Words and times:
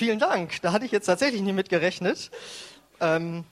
vielen 0.00 0.18
Dank. 0.18 0.62
Da 0.62 0.72
hatte 0.72 0.86
ich 0.86 0.92
jetzt 0.92 1.04
tatsächlich 1.04 1.42
nie 1.42 1.52
mit 1.52 1.68
gerechnet. 1.68 2.30
Ähm, 3.00 3.44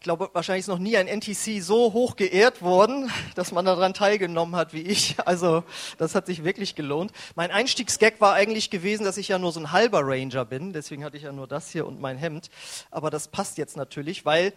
glaube, 0.00 0.28
wahrscheinlich 0.32 0.62
ist 0.62 0.68
noch 0.68 0.80
nie 0.80 0.96
ein 0.96 1.06
NTC 1.06 1.62
so 1.62 1.92
hoch 1.92 2.16
geehrt 2.16 2.62
worden, 2.62 3.12
dass 3.36 3.52
man 3.52 3.64
daran 3.64 3.94
teilgenommen 3.94 4.56
hat 4.56 4.72
wie 4.72 4.82
ich. 4.82 5.14
Also 5.24 5.62
das 5.98 6.16
hat 6.16 6.26
sich 6.26 6.42
wirklich 6.42 6.74
gelohnt. 6.74 7.12
Mein 7.36 7.52
Einstiegsgag 7.52 8.20
war 8.20 8.34
eigentlich 8.34 8.70
gewesen, 8.70 9.04
dass 9.04 9.16
ich 9.16 9.28
ja 9.28 9.38
nur 9.38 9.52
so 9.52 9.60
ein 9.60 9.70
halber 9.70 10.00
Ranger 10.02 10.44
bin. 10.44 10.72
Deswegen 10.72 11.04
hatte 11.04 11.16
ich 11.16 11.22
ja 11.22 11.30
nur 11.30 11.46
das 11.46 11.70
hier 11.70 11.86
und 11.86 12.00
mein 12.00 12.18
Hemd. 12.18 12.50
Aber 12.90 13.08
das 13.08 13.28
passt 13.28 13.56
jetzt 13.56 13.76
natürlich, 13.76 14.24
weil 14.24 14.52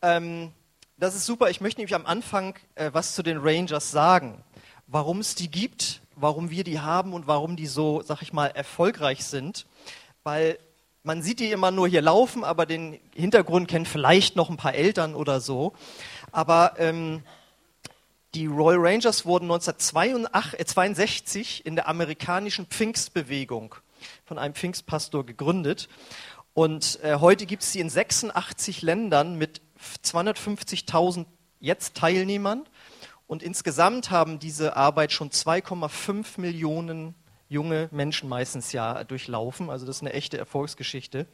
ähm, 0.00 0.50
das 0.96 1.14
ist 1.14 1.26
super. 1.26 1.50
Ich 1.50 1.60
möchte 1.60 1.78
nämlich 1.78 1.94
am 1.94 2.06
Anfang 2.06 2.54
äh, 2.74 2.88
was 2.94 3.14
zu 3.14 3.22
den 3.22 3.36
Rangers 3.36 3.90
sagen. 3.90 4.42
Warum 4.86 5.18
es 5.18 5.34
die 5.34 5.50
gibt, 5.50 6.00
warum 6.16 6.48
wir 6.48 6.64
die 6.64 6.80
haben 6.80 7.12
und 7.12 7.26
warum 7.26 7.54
die 7.54 7.66
so, 7.66 8.00
sag 8.02 8.22
ich 8.22 8.32
mal, 8.32 8.46
erfolgreich 8.46 9.26
sind. 9.26 9.66
Weil 10.22 10.58
man 11.02 11.22
sieht 11.22 11.40
die 11.40 11.50
immer 11.50 11.70
nur 11.70 11.88
hier 11.88 12.02
laufen, 12.02 12.44
aber 12.44 12.66
den 12.66 13.00
Hintergrund 13.14 13.68
kennen 13.68 13.86
vielleicht 13.86 14.36
noch 14.36 14.50
ein 14.50 14.58
paar 14.58 14.74
Eltern 14.74 15.14
oder 15.14 15.40
so. 15.40 15.72
Aber 16.30 16.74
ähm, 16.78 17.22
die 18.34 18.46
Royal 18.46 18.80
Rangers 18.80 19.24
wurden 19.24 19.50
1962 19.50 21.66
in 21.66 21.74
der 21.74 21.88
amerikanischen 21.88 22.66
Pfingstbewegung 22.66 23.74
von 24.24 24.38
einem 24.38 24.54
Pfingstpastor 24.54 25.26
gegründet. 25.26 25.88
Und 26.54 27.00
äh, 27.02 27.16
heute 27.16 27.46
gibt 27.46 27.62
es 27.62 27.72
sie 27.72 27.80
in 27.80 27.90
86 27.90 28.82
Ländern 28.82 29.36
mit 29.36 29.60
250.000 30.04 31.26
jetzt 31.60 31.96
Teilnehmern. 31.96 32.66
Und 33.26 33.42
insgesamt 33.42 34.10
haben 34.10 34.38
diese 34.38 34.76
Arbeit 34.76 35.12
schon 35.12 35.30
2,5 35.30 36.40
Millionen 36.40 37.14
junge 37.50 37.88
Menschen 37.90 38.28
meistens 38.28 38.72
ja 38.72 39.04
durchlaufen. 39.04 39.68
Also 39.68 39.84
das 39.84 39.96
ist 39.96 40.02
eine 40.02 40.12
echte 40.14 40.38
Erfolgsgeschichte. 40.38 41.26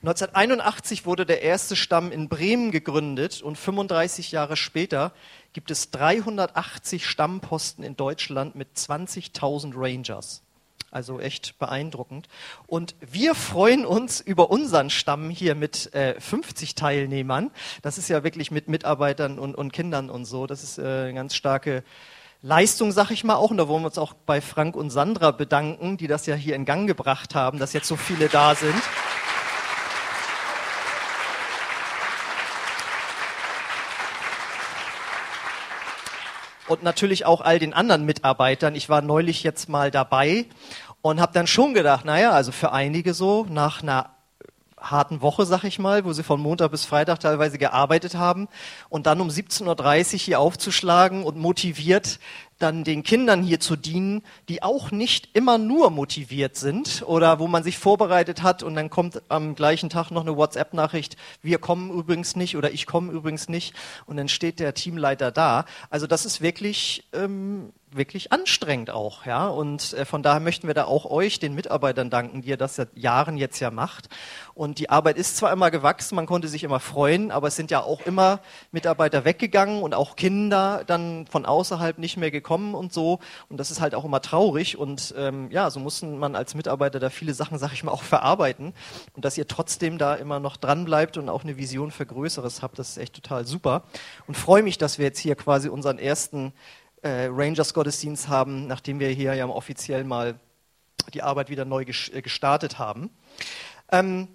1981 0.00 1.06
wurde 1.06 1.26
der 1.26 1.42
erste 1.42 1.76
Stamm 1.76 2.10
in 2.10 2.28
Bremen 2.28 2.72
gegründet 2.72 3.42
und 3.42 3.56
35 3.56 4.32
Jahre 4.32 4.56
später 4.56 5.12
gibt 5.52 5.70
es 5.70 5.90
380 5.90 7.06
Stammposten 7.06 7.84
in 7.84 7.96
Deutschland 7.96 8.56
mit 8.56 8.68
20.000 8.76 9.74
Rangers. 9.76 10.42
Also 10.90 11.20
echt 11.20 11.58
beeindruckend. 11.58 12.28
Und 12.66 12.94
wir 13.00 13.34
freuen 13.34 13.84
uns 13.84 14.22
über 14.22 14.50
unseren 14.50 14.88
Stamm 14.88 15.28
hier 15.28 15.54
mit 15.54 15.92
äh, 15.94 16.18
50 16.18 16.76
Teilnehmern. 16.76 17.50
Das 17.82 17.98
ist 17.98 18.08
ja 18.08 18.24
wirklich 18.24 18.50
mit 18.50 18.68
Mitarbeitern 18.68 19.38
und, 19.38 19.54
und 19.54 19.74
Kindern 19.74 20.08
und 20.08 20.24
so. 20.24 20.46
Das 20.46 20.62
ist 20.62 20.78
äh, 20.78 20.82
eine 20.82 21.12
ganz 21.12 21.34
starke 21.34 21.84
Leistung, 22.40 22.92
sag 22.92 23.10
ich 23.10 23.24
mal 23.24 23.34
auch. 23.34 23.50
Und 23.50 23.56
da 23.56 23.66
wollen 23.66 23.82
wir 23.82 23.88
uns 23.88 23.98
auch 23.98 24.14
bei 24.14 24.40
Frank 24.40 24.76
und 24.76 24.90
Sandra 24.90 25.32
bedanken, 25.32 25.96
die 25.96 26.06
das 26.06 26.26
ja 26.26 26.36
hier 26.36 26.54
in 26.54 26.64
Gang 26.64 26.86
gebracht 26.86 27.34
haben, 27.34 27.58
dass 27.58 27.72
jetzt 27.72 27.88
so 27.88 27.96
viele 27.96 28.28
da 28.28 28.54
sind. 28.54 28.80
Und 36.68 36.84
natürlich 36.84 37.24
auch 37.24 37.40
all 37.40 37.58
den 37.58 37.72
anderen 37.72 38.04
Mitarbeitern. 38.04 38.76
Ich 38.76 38.88
war 38.88 39.00
neulich 39.00 39.42
jetzt 39.42 39.68
mal 39.68 39.90
dabei 39.90 40.46
und 41.02 41.20
habe 41.20 41.32
dann 41.32 41.46
schon 41.46 41.74
gedacht, 41.74 42.04
naja, 42.04 42.30
also 42.30 42.52
für 42.52 42.70
einige 42.72 43.14
so 43.14 43.46
nach 43.48 43.82
einer 43.82 44.10
harten 44.80 45.20
Woche, 45.22 45.46
sag 45.46 45.64
ich 45.64 45.78
mal, 45.78 46.04
wo 46.04 46.12
sie 46.12 46.22
von 46.22 46.40
Montag 46.40 46.70
bis 46.70 46.84
Freitag 46.84 47.20
teilweise 47.20 47.58
gearbeitet 47.58 48.14
haben 48.14 48.48
und 48.88 49.06
dann 49.06 49.20
um 49.20 49.28
17.30 49.28 50.14
Uhr 50.14 50.18
hier 50.18 50.40
aufzuschlagen 50.40 51.24
und 51.24 51.36
motiviert 51.36 52.18
dann 52.58 52.84
den 52.84 53.02
Kindern 53.02 53.42
hier 53.42 53.60
zu 53.60 53.76
dienen, 53.76 54.22
die 54.48 54.62
auch 54.62 54.90
nicht 54.90 55.30
immer 55.34 55.58
nur 55.58 55.90
motiviert 55.90 56.56
sind 56.56 57.02
oder 57.06 57.38
wo 57.38 57.46
man 57.46 57.62
sich 57.62 57.78
vorbereitet 57.78 58.42
hat 58.42 58.62
und 58.62 58.74
dann 58.74 58.90
kommt 58.90 59.22
am 59.28 59.54
gleichen 59.54 59.90
Tag 59.90 60.10
noch 60.10 60.22
eine 60.22 60.36
WhatsApp-Nachricht, 60.36 61.16
wir 61.42 61.58
kommen 61.58 61.90
übrigens 61.90 62.36
nicht 62.36 62.56
oder 62.56 62.72
ich 62.72 62.86
komme 62.86 63.12
übrigens 63.12 63.48
nicht 63.48 63.74
und 64.06 64.16
dann 64.16 64.28
steht 64.28 64.60
der 64.60 64.74
Teamleiter 64.74 65.30
da. 65.30 65.64
Also 65.90 66.06
das 66.06 66.26
ist 66.26 66.40
wirklich 66.40 67.08
ähm, 67.12 67.72
wirklich 67.92 68.32
anstrengend 68.32 68.90
auch, 68.90 69.24
ja. 69.26 69.48
Und 69.48 69.92
äh, 69.94 70.04
von 70.04 70.22
daher 70.22 70.40
möchten 70.40 70.66
wir 70.66 70.74
da 70.74 70.84
auch 70.84 71.06
euch, 71.06 71.38
den 71.38 71.54
Mitarbeitern, 71.54 72.10
danken, 72.10 72.42
die 72.42 72.48
ihr 72.48 72.56
das 72.56 72.76
seit 72.76 72.96
Jahren 72.96 73.36
jetzt 73.36 73.60
ja 73.60 73.70
macht. 73.70 74.08
Und 74.54 74.78
die 74.78 74.90
Arbeit 74.90 75.16
ist 75.16 75.36
zwar 75.36 75.52
immer 75.52 75.70
gewachsen, 75.70 76.16
man 76.16 76.26
konnte 76.26 76.48
sich 76.48 76.64
immer 76.64 76.80
freuen, 76.80 77.30
aber 77.30 77.48
es 77.48 77.56
sind 77.56 77.70
ja 77.70 77.82
auch 77.82 78.00
immer 78.02 78.40
Mitarbeiter 78.72 79.24
weggegangen 79.24 79.82
und 79.82 79.94
auch 79.94 80.16
Kinder 80.16 80.82
dann 80.86 81.26
von 81.26 81.46
außerhalb 81.46 81.98
nicht 81.98 82.16
mehr 82.16 82.30
gekommen 82.30 82.47
und 82.74 82.92
so. 82.92 83.20
Und 83.48 83.58
das 83.58 83.70
ist 83.70 83.80
halt 83.80 83.94
auch 83.94 84.04
immer 84.04 84.20
traurig. 84.20 84.76
Und 84.76 85.14
ähm, 85.16 85.50
ja, 85.50 85.70
so 85.70 85.80
mussten 85.80 86.18
man 86.18 86.34
als 86.34 86.54
Mitarbeiter 86.54 87.00
da 87.00 87.10
viele 87.10 87.34
Sachen, 87.34 87.58
sag 87.58 87.72
ich 87.72 87.84
mal, 87.84 87.92
auch 87.92 88.02
verarbeiten. 88.02 88.74
Und 89.14 89.24
dass 89.24 89.38
ihr 89.38 89.46
trotzdem 89.46 89.98
da 89.98 90.14
immer 90.14 90.40
noch 90.40 90.56
dran 90.56 90.84
bleibt 90.84 91.16
und 91.16 91.28
auch 91.28 91.44
eine 91.44 91.56
Vision 91.56 91.90
für 91.90 92.06
Größeres 92.06 92.62
habt, 92.62 92.78
das 92.78 92.90
ist 92.90 92.98
echt 92.98 93.14
total 93.14 93.46
super. 93.46 93.82
Und 94.26 94.36
freue 94.36 94.62
mich, 94.62 94.78
dass 94.78 94.98
wir 94.98 95.06
jetzt 95.06 95.18
hier 95.18 95.34
quasi 95.34 95.68
unseren 95.68 95.98
ersten 95.98 96.52
äh, 97.02 97.28
Rangers-Gottesdienst 97.30 98.28
haben, 98.28 98.66
nachdem 98.66 99.00
wir 99.00 99.08
hier 99.08 99.34
ja 99.34 99.46
offiziell 99.46 100.04
mal 100.04 100.38
die 101.14 101.22
Arbeit 101.22 101.50
wieder 101.50 101.64
neu 101.64 101.82
äh, 101.82 102.22
gestartet 102.22 102.78
haben. 102.78 103.10
Ähm, 103.90 104.28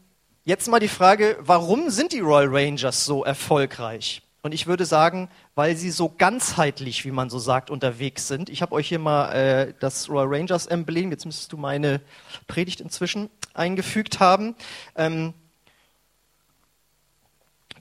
jetzt 0.44 0.68
mal 0.68 0.80
die 0.80 0.88
Frage, 0.88 1.38
warum 1.40 1.90
sind 1.90 2.14
die 2.14 2.20
Royal 2.20 2.50
Rangers 2.50 3.06
so 3.06 3.24
erfolgreich? 3.24 4.22
Und 4.44 4.54
ich 4.54 4.68
würde 4.68 4.86
sagen, 4.86 5.30
weil 5.56 5.78
sie 5.78 5.90
so 5.90 6.10
ganzheitlich, 6.10 7.06
wie 7.06 7.12
man 7.12 7.30
so 7.30 7.40
sagt, 7.40 7.70
unterwegs 7.70 8.28
sind. 8.28 8.50
Ich 8.50 8.62
habe 8.62 8.74
euch 8.74 8.90
hier 8.90 9.00
mal 9.00 9.32
äh, 9.32 9.74
das 9.80 10.10
Royal 10.10 10.28
Rangers 10.28 10.68
Emblem, 10.68 11.12
jetzt 11.12 11.26
müsstest 11.26 11.54
du 11.54 11.58
meine 11.58 12.02
Predigt 12.46 12.82
inzwischen 12.82 13.30
eingefügt 13.54 14.20
haben. 14.20 14.56
Ähm, 14.98 15.34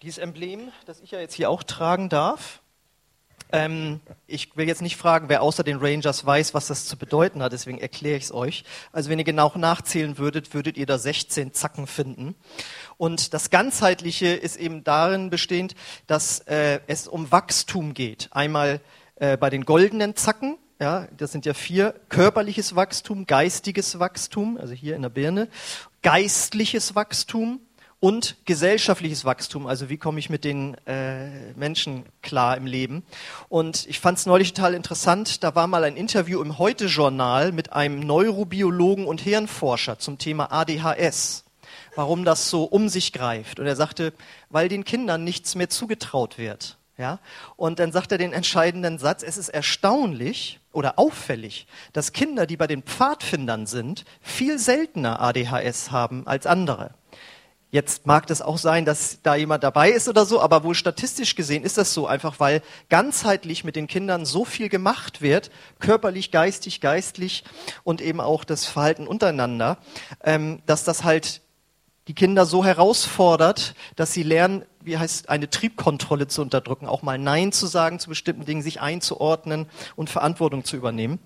dieses 0.02 0.18
Emblem, 0.18 0.70
das 0.86 1.00
ich 1.00 1.10
ja 1.10 1.18
jetzt 1.18 1.34
hier 1.34 1.50
auch 1.50 1.64
tragen 1.64 2.08
darf. 2.08 2.62
Ähm, 3.54 4.00
ich 4.26 4.56
will 4.56 4.66
jetzt 4.66 4.80
nicht 4.80 4.96
fragen, 4.96 5.28
wer 5.28 5.42
außer 5.42 5.62
den 5.62 5.76
Rangers 5.78 6.24
weiß, 6.24 6.54
was 6.54 6.68
das 6.68 6.86
zu 6.86 6.96
bedeuten 6.96 7.42
hat, 7.42 7.52
deswegen 7.52 7.78
erkläre 7.78 8.16
ich 8.16 8.24
es 8.24 8.32
euch. 8.32 8.64
Also 8.92 9.10
wenn 9.10 9.18
ihr 9.18 9.26
genau 9.26 9.52
nachzählen 9.56 10.16
würdet, 10.16 10.54
würdet 10.54 10.78
ihr 10.78 10.86
da 10.86 10.96
16 10.96 11.52
Zacken 11.52 11.86
finden. 11.86 12.34
Und 13.02 13.34
das 13.34 13.50
Ganzheitliche 13.50 14.28
ist 14.28 14.56
eben 14.56 14.84
darin 14.84 15.28
bestehend, 15.28 15.74
dass 16.06 16.38
äh, 16.46 16.78
es 16.86 17.08
um 17.08 17.32
Wachstum 17.32 17.94
geht. 17.94 18.28
Einmal 18.30 18.80
äh, 19.16 19.36
bei 19.36 19.50
den 19.50 19.64
goldenen 19.64 20.14
Zacken, 20.14 20.56
ja, 20.80 21.08
das 21.16 21.32
sind 21.32 21.44
ja 21.44 21.52
vier, 21.52 21.96
körperliches 22.10 22.76
Wachstum, 22.76 23.26
geistiges 23.26 23.98
Wachstum, 23.98 24.56
also 24.56 24.72
hier 24.72 24.94
in 24.94 25.02
der 25.02 25.08
Birne, 25.08 25.48
geistliches 26.02 26.94
Wachstum, 26.94 27.58
und 27.98 28.36
gesellschaftliches 28.46 29.24
Wachstum, 29.24 29.66
also 29.68 29.88
wie 29.88 29.96
komme 29.96 30.18
ich 30.18 30.28
mit 30.30 30.44
den 30.44 30.76
äh, 30.86 31.52
Menschen 31.54 32.04
klar 32.20 32.56
im 32.56 32.66
Leben. 32.66 33.04
Und 33.48 33.86
ich 33.86 33.98
fand 34.00 34.18
es 34.18 34.26
neulich 34.26 34.54
total 34.54 34.74
interessant, 34.74 35.42
da 35.42 35.56
war 35.56 35.68
mal 35.68 35.82
ein 35.82 35.96
Interview 35.96 36.40
im 36.40 36.58
Heute-Journal 36.58 37.50
mit 37.50 37.72
einem 37.72 37.98
Neurobiologen 38.00 39.06
und 39.06 39.20
Hirnforscher 39.20 40.00
zum 40.00 40.18
Thema 40.18 40.52
ADHS, 40.52 41.44
warum 41.94 42.24
das 42.24 42.50
so 42.50 42.64
um 42.64 42.88
sich 42.88 43.12
greift. 43.12 43.60
Und 43.60 43.66
er 43.66 43.76
sagte, 43.76 44.12
weil 44.50 44.68
den 44.68 44.84
Kindern 44.84 45.24
nichts 45.24 45.54
mehr 45.54 45.68
zugetraut 45.68 46.38
wird. 46.38 46.78
Ja? 46.96 47.18
Und 47.56 47.78
dann 47.78 47.92
sagt 47.92 48.12
er 48.12 48.18
den 48.18 48.32
entscheidenden 48.32 48.98
Satz, 48.98 49.22
es 49.22 49.36
ist 49.36 49.48
erstaunlich 49.48 50.60
oder 50.72 50.98
auffällig, 50.98 51.66
dass 51.92 52.12
Kinder, 52.12 52.46
die 52.46 52.56
bei 52.56 52.66
den 52.66 52.82
Pfadfindern 52.82 53.66
sind, 53.66 54.04
viel 54.20 54.58
seltener 54.58 55.20
ADHS 55.20 55.90
haben 55.90 56.26
als 56.26 56.46
andere. 56.46 56.94
Jetzt 57.72 58.06
mag 58.06 58.26
das 58.26 58.42
auch 58.42 58.58
sein, 58.58 58.84
dass 58.84 59.22
da 59.22 59.34
jemand 59.34 59.64
dabei 59.64 59.90
ist 59.92 60.06
oder 60.06 60.26
so, 60.26 60.42
aber 60.42 60.62
wohl 60.62 60.74
statistisch 60.74 61.34
gesehen 61.34 61.64
ist 61.64 61.78
das 61.78 61.94
so, 61.94 62.06
einfach 62.06 62.38
weil 62.38 62.60
ganzheitlich 62.90 63.64
mit 63.64 63.76
den 63.76 63.86
Kindern 63.86 64.26
so 64.26 64.44
viel 64.44 64.68
gemacht 64.68 65.22
wird, 65.22 65.50
körperlich, 65.80 66.30
geistig, 66.30 66.82
geistlich 66.82 67.44
und 67.82 68.02
eben 68.02 68.20
auch 68.20 68.44
das 68.44 68.66
Verhalten 68.66 69.06
untereinander, 69.06 69.78
ähm, 70.22 70.60
dass 70.66 70.84
das 70.84 71.02
halt 71.02 71.40
die 72.08 72.14
Kinder 72.14 72.46
so 72.46 72.64
herausfordert, 72.64 73.74
dass 73.96 74.12
sie 74.12 74.22
lernen, 74.22 74.64
wie 74.80 74.98
heißt, 74.98 75.28
eine 75.28 75.48
Triebkontrolle 75.48 76.26
zu 76.26 76.42
unterdrücken, 76.42 76.86
auch 76.86 77.02
mal 77.02 77.18
Nein 77.18 77.52
zu 77.52 77.66
sagen 77.66 77.98
zu 77.98 78.08
bestimmten 78.08 78.44
Dingen, 78.44 78.62
sich 78.62 78.80
einzuordnen 78.80 79.66
und 79.94 80.10
Verantwortung 80.10 80.64
zu 80.64 80.76
übernehmen. 80.76 81.20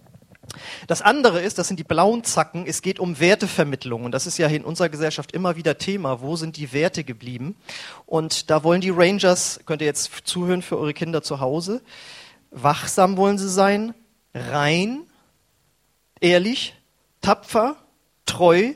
Das 0.86 1.02
andere 1.02 1.40
ist, 1.40 1.58
das 1.58 1.68
sind 1.68 1.78
die 1.78 1.84
blauen 1.84 2.24
Zacken, 2.24 2.66
es 2.66 2.82
geht 2.82 3.00
um 3.00 3.18
Wertevermittlung. 3.18 4.04
Und 4.04 4.12
das 4.12 4.26
ist 4.26 4.38
ja 4.38 4.46
in 4.48 4.64
unserer 4.64 4.88
Gesellschaft 4.88 5.32
immer 5.32 5.56
wieder 5.56 5.78
Thema. 5.78 6.20
Wo 6.20 6.36
sind 6.36 6.56
die 6.56 6.72
Werte 6.72 7.04
geblieben? 7.04 7.56
Und 8.04 8.50
da 8.50 8.62
wollen 8.62 8.80
die 8.80 8.90
Rangers, 8.90 9.60
könnt 9.66 9.82
ihr 9.82 9.86
jetzt 9.86 10.10
zuhören 10.24 10.62
für 10.62 10.78
eure 10.78 10.94
Kinder 10.94 11.22
zu 11.22 11.40
Hause, 11.40 11.82
wachsam 12.50 13.16
wollen 13.16 13.38
sie 13.38 13.50
sein, 13.50 13.94
rein, 14.34 15.02
ehrlich, 16.20 16.74
tapfer, 17.20 17.76
treu, 18.24 18.74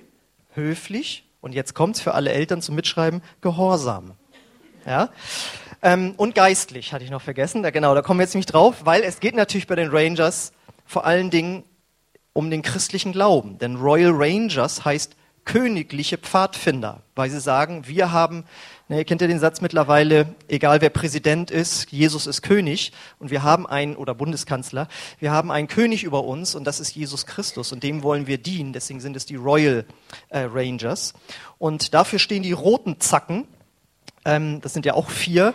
höflich. 0.55 1.25
Und 1.41 1.55
jetzt 1.55 1.75
kommt's 1.75 2.01
für 2.01 2.15
alle 2.15 2.33
Eltern 2.33 2.63
zum 2.63 2.75
Mitschreiben, 2.75 3.23
gehorsam. 3.41 4.13
Ja? 4.87 5.11
Ähm, 5.83 6.15
und 6.17 6.35
geistlich, 6.35 6.93
hatte 6.93 7.05
ich 7.05 7.11
noch 7.11 7.23
vergessen. 7.23 7.63
Da, 7.63 7.71
genau, 7.71 7.95
da 7.95 8.03
kommen 8.03 8.21
wir 8.21 8.25
jetzt 8.25 8.35
nicht 8.35 8.53
drauf, 8.53 8.85
weil 8.85 9.03
es 9.03 9.21
geht 9.21 9.35
natürlich 9.35 9.67
bei 9.67 9.77
den 9.77 9.89
Rangers 9.91 10.53
vor 10.85 11.07
allen 11.07 11.31
Dingen 11.31 11.65
um 12.33 12.51
den 12.51 12.63
christlichen 12.63 13.13
Glauben. 13.13 13.59
Denn 13.59 13.77
Royal 13.77 14.13
Rangers 14.13 14.85
heißt 14.85 15.17
königliche 15.45 16.19
Pfadfinder, 16.19 17.03
weil 17.15 17.31
sie 17.31 17.41
sagen, 17.41 17.87
wir 17.87 18.13
haben, 18.13 18.45
ne, 18.91 18.99
ihr 18.99 19.05
kennt 19.05 19.23
ja 19.23 19.29
den 19.29 19.39
Satz 19.39 19.61
mittlerweile, 19.61 20.35
egal 20.49 20.81
wer 20.81 20.91
Präsident 20.91 21.51
ist, 21.51 21.91
Jesus 21.91 22.27
ist 22.27 22.43
König 22.43 22.93
und 23.19 23.31
wir 23.31 23.43
haben 23.43 23.67
einen, 23.67 23.97
oder 23.97 24.15
Bundeskanzler, 24.15 24.89
wir 25.19 25.31
haben 25.31 25.51
einen 25.51 25.69
König 25.69 26.03
über 26.03 26.25
uns 26.25 26.55
und 26.55 26.65
das 26.65 26.81
ist 26.81 26.95
Jesus 26.95 27.25
Christus 27.25 27.73
und 27.73 27.83
dem 27.83 28.03
wollen 28.03 28.27
wir 28.27 28.37
dienen, 28.37 28.73
deswegen 28.73 29.01
sind 29.01 29.17
es 29.17 29.25
die 29.25 29.37
Royal 29.37 29.87
äh, 30.29 30.41
Rangers. 30.41 31.15
Und 31.59 31.95
dafür 31.95 32.19
stehen 32.19 32.43
die 32.43 32.53
roten 32.53 33.01
Zacken, 33.01 33.47
ähm, 34.25 34.61
das 34.61 34.75
sind 34.75 34.85
ja 34.85 34.95
auch 34.95 35.09
vier, 35.09 35.55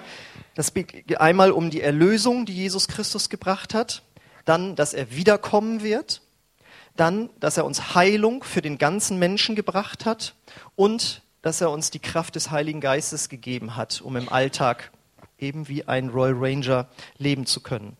das 0.55 0.71
einmal 1.17 1.51
um 1.51 1.69
die 1.69 1.81
Erlösung, 1.81 2.45
die 2.45 2.55
Jesus 2.55 2.87
Christus 2.87 3.29
gebracht 3.29 3.73
hat, 3.73 4.01
dann, 4.45 4.75
dass 4.75 4.93
er 4.93 5.11
wiederkommen 5.11 5.83
wird 5.83 6.21
dann, 6.97 7.29
dass 7.41 7.57
er 7.57 7.65
uns 7.65 7.93
Heilung 7.93 8.41
für 8.41 8.61
den 8.61 8.77
ganzen 8.77 9.19
Menschen 9.19 9.53
gebracht 9.53 10.05
hat 10.05 10.33
und 10.77 11.23
dass 11.45 11.61
er 11.61 11.69
uns 11.69 11.91
die 11.91 11.99
Kraft 11.99 12.33
des 12.33 12.49
Heiligen 12.49 12.81
Geistes 12.81 13.29
gegeben 13.29 13.75
hat, 13.75 14.01
um 14.01 14.15
im 14.15 14.29
Alltag 14.29 14.89
eben 15.37 15.67
wie 15.67 15.87
ein 15.87 16.09
Royal 16.09 16.33
Ranger 16.35 16.87
leben 17.19 17.45
zu 17.45 17.61
können. 17.61 17.97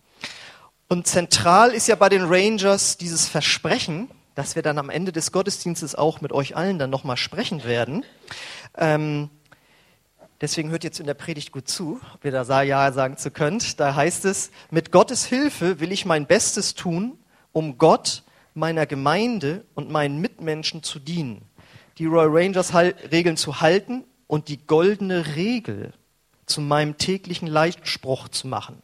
Und 0.89 1.05
zentral 1.05 1.69
ist 1.69 1.87
ja 1.87 1.93
bei 1.93 2.09
den 2.09 2.23
Rangers 2.23 2.97
dieses 2.97 3.27
Versprechen, 3.27 4.09
dass 4.33 4.55
wir 4.55 4.63
dann 4.63 4.79
am 4.79 4.89
Ende 4.89 5.11
des 5.11 5.31
Gottesdienstes 5.31 5.93
auch 5.93 6.21
mit 6.21 6.31
euch 6.33 6.55
allen 6.55 6.79
dann 6.79 6.89
nochmal 6.89 7.17
sprechen 7.17 7.63
werden. 7.63 8.03
Ähm, 8.75 9.29
deswegen 10.41 10.71
hört 10.71 10.83
jetzt 10.83 10.99
in 10.99 11.05
der 11.05 11.13
Predigt 11.13 11.51
gut 11.51 11.67
zu, 11.67 12.01
ob 12.15 12.25
ihr 12.25 12.31
da 12.31 12.63
Ja 12.63 12.91
sagen 12.93 13.15
zu 13.15 13.29
könnt. 13.29 13.79
Da 13.79 13.93
heißt 13.93 14.25
es, 14.25 14.49
mit 14.71 14.91
Gottes 14.91 15.23
Hilfe 15.23 15.79
will 15.79 15.91
ich 15.91 16.07
mein 16.07 16.25
Bestes 16.25 16.73
tun, 16.73 17.19
um 17.51 17.77
Gott 17.77 18.23
meiner 18.55 18.87
Gemeinde 18.87 19.65
und 19.75 19.91
meinen 19.91 20.19
Mitmenschen 20.19 20.81
zu 20.81 20.97
dienen, 20.97 21.43
die 21.97 22.05
Royal 22.05 22.29
Rangers 22.29 22.73
Regeln 22.73 23.37
zu 23.37 23.61
halten 23.61 24.03
und 24.27 24.47
die 24.49 24.65
goldene 24.65 25.35
Regel 25.35 25.93
zu 26.45 26.61
meinem 26.61 26.97
täglichen 26.97 27.47
Leitspruch 27.47 28.29
zu 28.29 28.47
machen. 28.47 28.81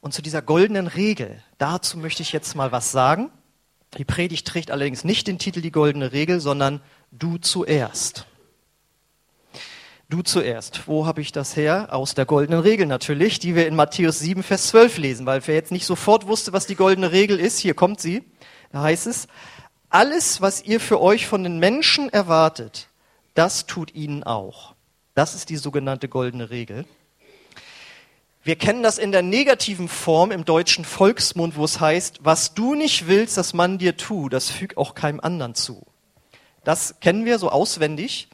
Und 0.00 0.12
zu 0.12 0.22
dieser 0.22 0.42
goldenen 0.42 0.88
Regel, 0.88 1.42
dazu 1.58 1.96
möchte 1.96 2.22
ich 2.22 2.32
jetzt 2.32 2.54
mal 2.56 2.72
was 2.72 2.92
sagen. 2.92 3.30
Die 3.98 4.04
Predigt 4.04 4.46
trägt 4.46 4.70
allerdings 4.70 5.04
nicht 5.04 5.26
den 5.26 5.38
Titel 5.38 5.60
die 5.60 5.70
goldene 5.70 6.12
Regel, 6.12 6.40
sondern 6.40 6.80
du 7.10 7.38
zuerst. 7.38 8.26
Du 10.08 10.22
zuerst. 10.22 10.88
Wo 10.88 11.06
habe 11.06 11.20
ich 11.20 11.32
das 11.32 11.56
her? 11.56 11.88
Aus 11.90 12.14
der 12.14 12.26
goldenen 12.26 12.60
Regel 12.60 12.86
natürlich, 12.86 13.38
die 13.38 13.54
wir 13.54 13.66
in 13.66 13.76
Matthäus 13.76 14.18
7, 14.18 14.42
Vers 14.42 14.68
12 14.68 14.98
lesen. 14.98 15.26
Weil 15.26 15.46
wer 15.46 15.54
jetzt 15.54 15.72
nicht 15.72 15.86
sofort 15.86 16.26
wusste, 16.26 16.52
was 16.52 16.66
die 16.66 16.74
goldene 16.74 17.12
Regel 17.12 17.38
ist, 17.38 17.58
hier 17.58 17.74
kommt 17.74 18.00
sie. 18.00 18.24
Da 18.72 18.82
heißt 18.82 19.06
es, 19.06 19.28
alles, 19.92 20.40
was 20.40 20.62
ihr 20.62 20.80
für 20.80 21.00
euch 21.00 21.26
von 21.26 21.44
den 21.44 21.58
Menschen 21.58 22.08
erwartet, 22.08 22.88
das 23.34 23.66
tut 23.66 23.94
ihnen 23.94 24.24
auch. 24.24 24.74
Das 25.14 25.34
ist 25.34 25.50
die 25.50 25.56
sogenannte 25.56 26.08
goldene 26.08 26.50
Regel. 26.50 26.86
Wir 28.42 28.56
kennen 28.56 28.82
das 28.82 28.98
in 28.98 29.12
der 29.12 29.22
negativen 29.22 29.88
Form 29.88 30.32
im 30.32 30.44
deutschen 30.44 30.84
Volksmund, 30.84 31.56
wo 31.56 31.64
es 31.64 31.78
heißt, 31.78 32.20
was 32.22 32.54
du 32.54 32.74
nicht 32.74 33.06
willst, 33.06 33.36
dass 33.36 33.54
man 33.54 33.78
dir 33.78 33.96
tut, 33.96 34.32
das 34.32 34.50
füg 34.50 34.76
auch 34.76 34.94
keinem 34.94 35.20
anderen 35.20 35.54
zu. 35.54 35.86
Das 36.64 36.98
kennen 37.00 37.24
wir 37.24 37.38
so 37.38 37.50
auswendig. 37.50 38.28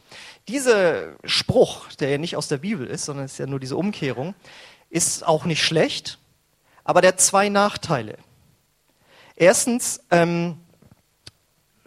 Dieser 0.47 1.17
Spruch, 1.25 1.93
der 1.95 2.11
ja 2.11 2.19
nicht 2.19 2.37
aus 2.37 2.49
der 2.49 2.59
Bibel 2.59 2.87
ist, 2.87 3.05
sondern 3.05 3.27
ist 3.27 3.39
ja 3.39 3.47
nur 3.47 3.61
diese 3.61 3.77
Umkehrung, 3.77 4.35
ist 4.89 5.27
auch 5.27 5.45
nicht 5.45 5.63
schlecht, 5.63 6.19
aber 6.85 7.03
der 7.03 7.09
hat 7.09 7.21
zwei 7.21 7.51
Nachteile. 7.51 8.17
Erstens 9.37 10.01
ähm, 10.11 10.59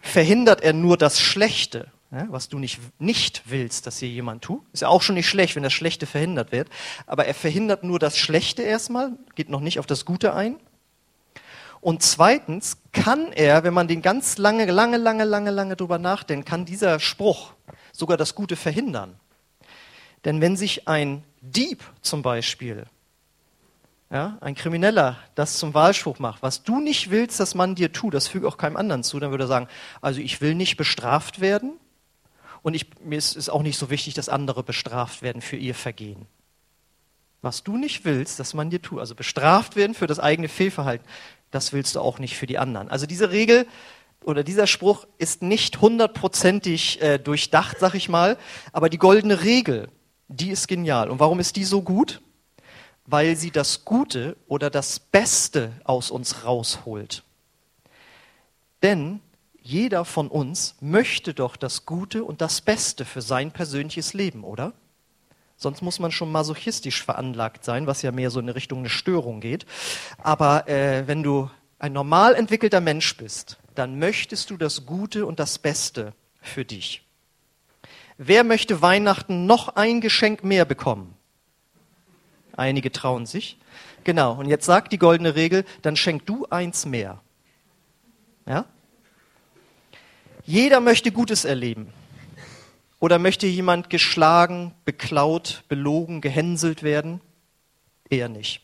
verhindert 0.02 0.60
er 0.60 0.74
nur 0.74 0.98
das 0.98 1.18
Schlechte, 1.20 1.90
was 2.10 2.50
du 2.50 2.58
nicht, 2.58 2.78
nicht 2.98 3.44
willst, 3.46 3.86
dass 3.86 3.98
hier 3.98 4.10
jemand 4.10 4.42
tut. 4.42 4.62
Ist 4.74 4.82
ja 4.82 4.88
auch 4.88 5.00
schon 5.00 5.14
nicht 5.14 5.28
schlecht, 5.28 5.56
wenn 5.56 5.62
das 5.62 5.72
Schlechte 5.72 6.06
verhindert 6.06 6.52
wird. 6.52 6.68
Aber 7.06 7.24
er 7.24 7.34
verhindert 7.34 7.84
nur 7.84 7.98
das 7.98 8.18
Schlechte 8.18 8.62
erstmal, 8.62 9.12
geht 9.34 9.48
noch 9.48 9.60
nicht 9.60 9.78
auf 9.78 9.86
das 9.86 10.04
Gute 10.04 10.34
ein. 10.34 10.56
Und 11.80 12.02
zweitens 12.02 12.76
kann 12.92 13.32
er, 13.32 13.64
wenn 13.64 13.72
man 13.72 13.88
den 13.88 14.02
ganz 14.02 14.36
lange, 14.36 14.70
lange, 14.70 14.98
lange, 14.98 15.24
lange, 15.24 15.50
lange 15.50 15.74
drüber 15.74 15.98
nachdenkt, 15.98 16.46
kann 16.46 16.64
dieser 16.64 17.00
Spruch, 17.00 17.54
sogar 17.92 18.16
das 18.16 18.34
Gute 18.34 18.56
verhindern. 18.56 19.18
Denn 20.24 20.40
wenn 20.40 20.56
sich 20.56 20.86
ein 20.86 21.24
Dieb 21.40 21.82
zum 22.02 22.22
Beispiel, 22.22 22.86
ja, 24.12 24.36
ein 24.42 24.54
Krimineller, 24.54 25.16
das 25.34 25.56
zum 25.58 25.72
Wahlspruch 25.72 26.18
macht, 26.18 26.42
was 26.42 26.62
du 26.62 26.80
nicht 26.80 27.10
willst, 27.10 27.40
dass 27.40 27.54
man 27.54 27.74
dir 27.74 27.92
tut, 27.92 28.12
das 28.12 28.28
füge 28.28 28.46
auch 28.46 28.58
keinem 28.58 28.76
anderen 28.76 29.02
zu, 29.02 29.18
dann 29.18 29.30
würde 29.30 29.44
er 29.44 29.48
sagen, 29.48 29.68
also 30.02 30.20
ich 30.20 30.42
will 30.42 30.54
nicht 30.54 30.76
bestraft 30.76 31.40
werden 31.40 31.78
und 32.60 32.74
ich, 32.74 32.86
mir 33.02 33.16
ist 33.16 33.36
es 33.36 33.48
auch 33.48 33.62
nicht 33.62 33.78
so 33.78 33.88
wichtig, 33.88 34.12
dass 34.12 34.28
andere 34.28 34.62
bestraft 34.62 35.22
werden 35.22 35.40
für 35.40 35.56
ihr 35.56 35.74
Vergehen. 35.74 36.26
Was 37.40 37.64
du 37.64 37.78
nicht 37.78 38.04
willst, 38.04 38.38
dass 38.38 38.52
man 38.52 38.68
dir 38.68 38.82
tut, 38.82 39.00
also 39.00 39.14
bestraft 39.14 39.76
werden 39.76 39.94
für 39.94 40.06
das 40.06 40.20
eigene 40.20 40.48
Fehlverhalten, 40.48 41.08
das 41.50 41.72
willst 41.72 41.96
du 41.96 42.00
auch 42.00 42.18
nicht 42.18 42.36
für 42.36 42.46
die 42.46 42.58
anderen. 42.58 42.90
Also 42.90 43.06
diese 43.06 43.30
Regel 43.30 43.66
oder 44.24 44.44
dieser 44.44 44.66
Spruch 44.66 45.06
ist 45.16 45.40
nicht 45.40 45.80
hundertprozentig 45.80 47.00
äh, 47.00 47.18
durchdacht, 47.18 47.78
sag 47.80 47.94
ich 47.94 48.10
mal, 48.10 48.36
aber 48.72 48.90
die 48.90 48.98
goldene 48.98 49.42
Regel, 49.42 49.88
die 50.28 50.50
ist 50.50 50.68
genial. 50.68 51.08
Und 51.08 51.18
warum 51.18 51.40
ist 51.40 51.56
die 51.56 51.64
so 51.64 51.80
gut? 51.80 52.20
Weil 53.06 53.36
sie 53.36 53.50
das 53.50 53.84
Gute 53.84 54.36
oder 54.46 54.70
das 54.70 55.00
Beste 55.00 55.72
aus 55.84 56.10
uns 56.10 56.44
rausholt. 56.44 57.24
Denn 58.82 59.20
jeder 59.60 60.04
von 60.04 60.28
uns 60.28 60.76
möchte 60.80 61.34
doch 61.34 61.56
das 61.56 61.86
Gute 61.86 62.24
und 62.24 62.40
das 62.40 62.60
Beste 62.60 63.04
für 63.04 63.22
sein 63.22 63.52
persönliches 63.52 64.12
Leben, 64.12 64.44
oder? 64.44 64.72
Sonst 65.56 65.82
muss 65.82 66.00
man 66.00 66.10
schon 66.10 66.32
masochistisch 66.32 67.04
veranlagt 67.04 67.64
sein, 67.64 67.86
was 67.86 68.02
ja 68.02 68.10
mehr 68.10 68.30
so 68.30 68.40
in 68.40 68.48
Richtung 68.48 68.80
eine 68.80 68.88
Störung 68.88 69.40
geht. 69.40 69.64
Aber 70.18 70.68
äh, 70.68 71.06
wenn 71.06 71.22
du 71.22 71.48
ein 71.78 71.92
normal 71.92 72.34
entwickelter 72.34 72.80
Mensch 72.80 73.16
bist, 73.16 73.58
dann 73.76 73.98
möchtest 73.98 74.50
du 74.50 74.56
das 74.56 74.86
Gute 74.86 75.24
und 75.24 75.38
das 75.38 75.58
Beste 75.58 76.14
für 76.40 76.64
dich. 76.64 77.04
Wer 78.18 78.42
möchte 78.42 78.82
Weihnachten 78.82 79.46
noch 79.46 79.76
ein 79.76 80.00
Geschenk 80.00 80.42
mehr 80.42 80.64
bekommen? 80.64 81.14
Einige 82.56 82.92
trauen 82.92 83.26
sich. 83.26 83.58
Genau. 84.04 84.34
Und 84.34 84.46
jetzt 84.46 84.66
sagt 84.66 84.92
die 84.92 84.98
goldene 84.98 85.34
Regel, 85.34 85.64
dann 85.82 85.96
schenk 85.96 86.26
du 86.26 86.46
eins 86.50 86.86
mehr. 86.86 87.20
Ja? 88.46 88.66
Jeder 90.44 90.80
möchte 90.80 91.12
Gutes 91.12 91.44
erleben. 91.44 91.92
Oder 92.98 93.18
möchte 93.18 93.46
jemand 93.46 93.90
geschlagen, 93.90 94.74
beklaut, 94.84 95.64
belogen, 95.68 96.20
gehänselt 96.20 96.82
werden? 96.82 97.20
Eher 98.10 98.28
nicht. 98.28 98.62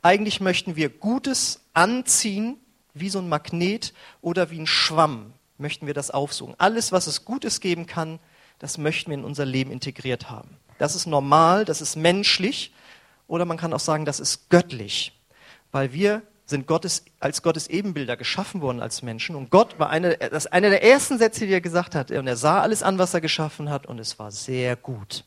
Eigentlich 0.00 0.40
möchten 0.40 0.76
wir 0.76 0.88
Gutes 0.88 1.60
anziehen 1.72 2.56
wie 2.94 3.08
so 3.08 3.18
ein 3.18 3.28
Magnet 3.28 3.92
oder 4.20 4.50
wie 4.50 4.60
ein 4.60 4.66
Schwamm 4.66 5.32
möchten 5.58 5.86
wir 5.86 5.94
das 5.94 6.10
aufsuchen. 6.10 6.54
Alles, 6.58 6.92
was 6.92 7.06
es 7.06 7.24
Gutes 7.24 7.60
geben 7.60 7.86
kann, 7.86 8.18
das 8.58 8.78
möchten 8.78 9.10
wir 9.10 9.18
in 9.18 9.24
unser 9.24 9.44
Leben 9.44 9.70
integriert 9.70 10.30
haben. 10.30 10.56
Das 10.78 10.94
ist 10.94 11.06
normal, 11.06 11.64
das 11.64 11.80
ist 11.80 11.96
menschlich 11.96 12.72
oder 13.26 13.44
man 13.44 13.56
kann 13.56 13.72
auch 13.72 13.80
sagen, 13.80 14.04
das 14.04 14.20
ist 14.20 14.50
göttlich, 14.50 15.18
weil 15.72 15.92
wir 15.92 16.22
sind 16.46 16.66
Gottes, 16.66 17.04
als 17.20 17.42
Gottes 17.42 17.68
Ebenbilder 17.68 18.16
geschaffen 18.16 18.60
worden 18.60 18.80
als 18.80 19.02
Menschen 19.02 19.34
und 19.34 19.50
Gott 19.50 19.78
war 19.78 19.90
eine, 19.90 20.16
das 20.16 20.46
einer 20.46 20.70
der 20.70 20.84
ersten 20.84 21.18
Sätze, 21.18 21.46
die 21.46 21.52
er 21.52 21.60
gesagt 21.60 21.94
hat 21.94 22.10
und 22.10 22.26
er 22.26 22.36
sah 22.36 22.60
alles 22.60 22.82
an, 22.82 22.98
was 22.98 23.14
er 23.14 23.20
geschaffen 23.20 23.70
hat 23.70 23.86
und 23.86 23.98
es 23.98 24.18
war 24.18 24.30
sehr 24.30 24.76
gut. 24.76 25.24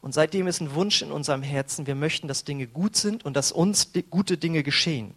Und 0.00 0.14
seitdem 0.14 0.46
ist 0.46 0.60
ein 0.60 0.74
Wunsch 0.74 1.02
in 1.02 1.10
unserem 1.10 1.42
Herzen, 1.42 1.86
wir 1.86 1.94
möchten, 1.94 2.28
dass 2.28 2.44
Dinge 2.44 2.66
gut 2.66 2.96
sind 2.96 3.24
und 3.24 3.34
dass 3.34 3.50
uns 3.50 3.90
gute 4.10 4.38
Dinge 4.38 4.62
geschehen. 4.62 5.14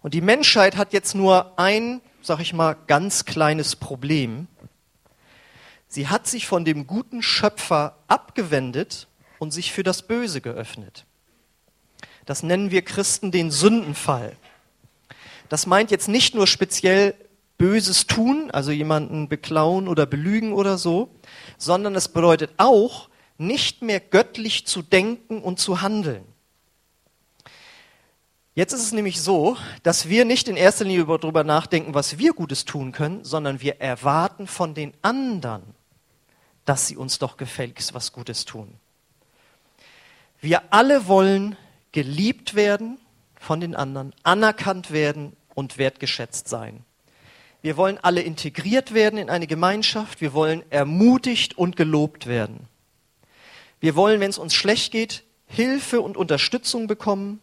Und 0.00 0.14
die 0.14 0.20
Menschheit 0.20 0.76
hat 0.76 0.92
jetzt 0.92 1.14
nur 1.14 1.58
ein, 1.58 2.00
sag 2.22 2.40
ich 2.40 2.52
mal, 2.52 2.76
ganz 2.86 3.24
kleines 3.24 3.76
Problem. 3.76 4.48
Sie 5.92 6.08
hat 6.08 6.26
sich 6.26 6.46
von 6.46 6.64
dem 6.64 6.86
guten 6.86 7.20
Schöpfer 7.20 7.98
abgewendet 8.08 9.08
und 9.38 9.50
sich 9.50 9.72
für 9.72 9.82
das 9.82 10.00
Böse 10.00 10.40
geöffnet. 10.40 11.04
Das 12.24 12.42
nennen 12.42 12.70
wir 12.70 12.80
Christen 12.80 13.30
den 13.30 13.50
Sündenfall. 13.50 14.34
Das 15.50 15.66
meint 15.66 15.90
jetzt 15.90 16.08
nicht 16.08 16.34
nur 16.34 16.46
speziell 16.46 17.14
Böses 17.58 18.06
tun, 18.06 18.50
also 18.50 18.70
jemanden 18.70 19.28
beklauen 19.28 19.86
oder 19.86 20.06
belügen 20.06 20.54
oder 20.54 20.78
so, 20.78 21.10
sondern 21.58 21.94
es 21.94 22.08
bedeutet 22.08 22.52
auch, 22.56 23.10
nicht 23.36 23.82
mehr 23.82 24.00
göttlich 24.00 24.66
zu 24.66 24.80
denken 24.80 25.42
und 25.42 25.60
zu 25.60 25.82
handeln. 25.82 26.24
Jetzt 28.54 28.72
ist 28.72 28.82
es 28.82 28.92
nämlich 28.92 29.20
so, 29.20 29.58
dass 29.82 30.08
wir 30.08 30.24
nicht 30.24 30.48
in 30.48 30.56
erster 30.56 30.86
Linie 30.86 31.04
darüber 31.04 31.44
nachdenken, 31.44 31.92
was 31.92 32.16
wir 32.16 32.32
Gutes 32.32 32.64
tun 32.64 32.92
können, 32.92 33.24
sondern 33.24 33.60
wir 33.60 33.82
erwarten 33.82 34.46
von 34.46 34.72
den 34.72 34.94
anderen, 35.02 35.74
dass 36.64 36.86
sie 36.86 36.96
uns 36.96 37.18
doch 37.18 37.36
gefälligst 37.36 37.94
was 37.94 38.12
Gutes 38.12 38.44
tun. 38.44 38.74
Wir 40.40 40.62
alle 40.72 41.06
wollen 41.06 41.56
geliebt 41.92 42.54
werden 42.54 42.98
von 43.38 43.60
den 43.60 43.74
anderen, 43.74 44.14
anerkannt 44.22 44.90
werden 44.90 45.36
und 45.54 45.78
wertgeschätzt 45.78 46.48
sein. 46.48 46.84
Wir 47.62 47.76
wollen 47.76 47.98
alle 48.02 48.22
integriert 48.22 48.92
werden 48.92 49.18
in 49.18 49.30
eine 49.30 49.46
Gemeinschaft. 49.46 50.20
Wir 50.20 50.32
wollen 50.32 50.64
ermutigt 50.70 51.56
und 51.56 51.76
gelobt 51.76 52.26
werden. 52.26 52.66
Wir 53.78 53.94
wollen, 53.94 54.20
wenn 54.20 54.30
es 54.30 54.38
uns 54.38 54.54
schlecht 54.54 54.92
geht, 54.92 55.22
Hilfe 55.46 56.00
und 56.00 56.16
Unterstützung 56.16 56.88
bekommen. 56.88 57.40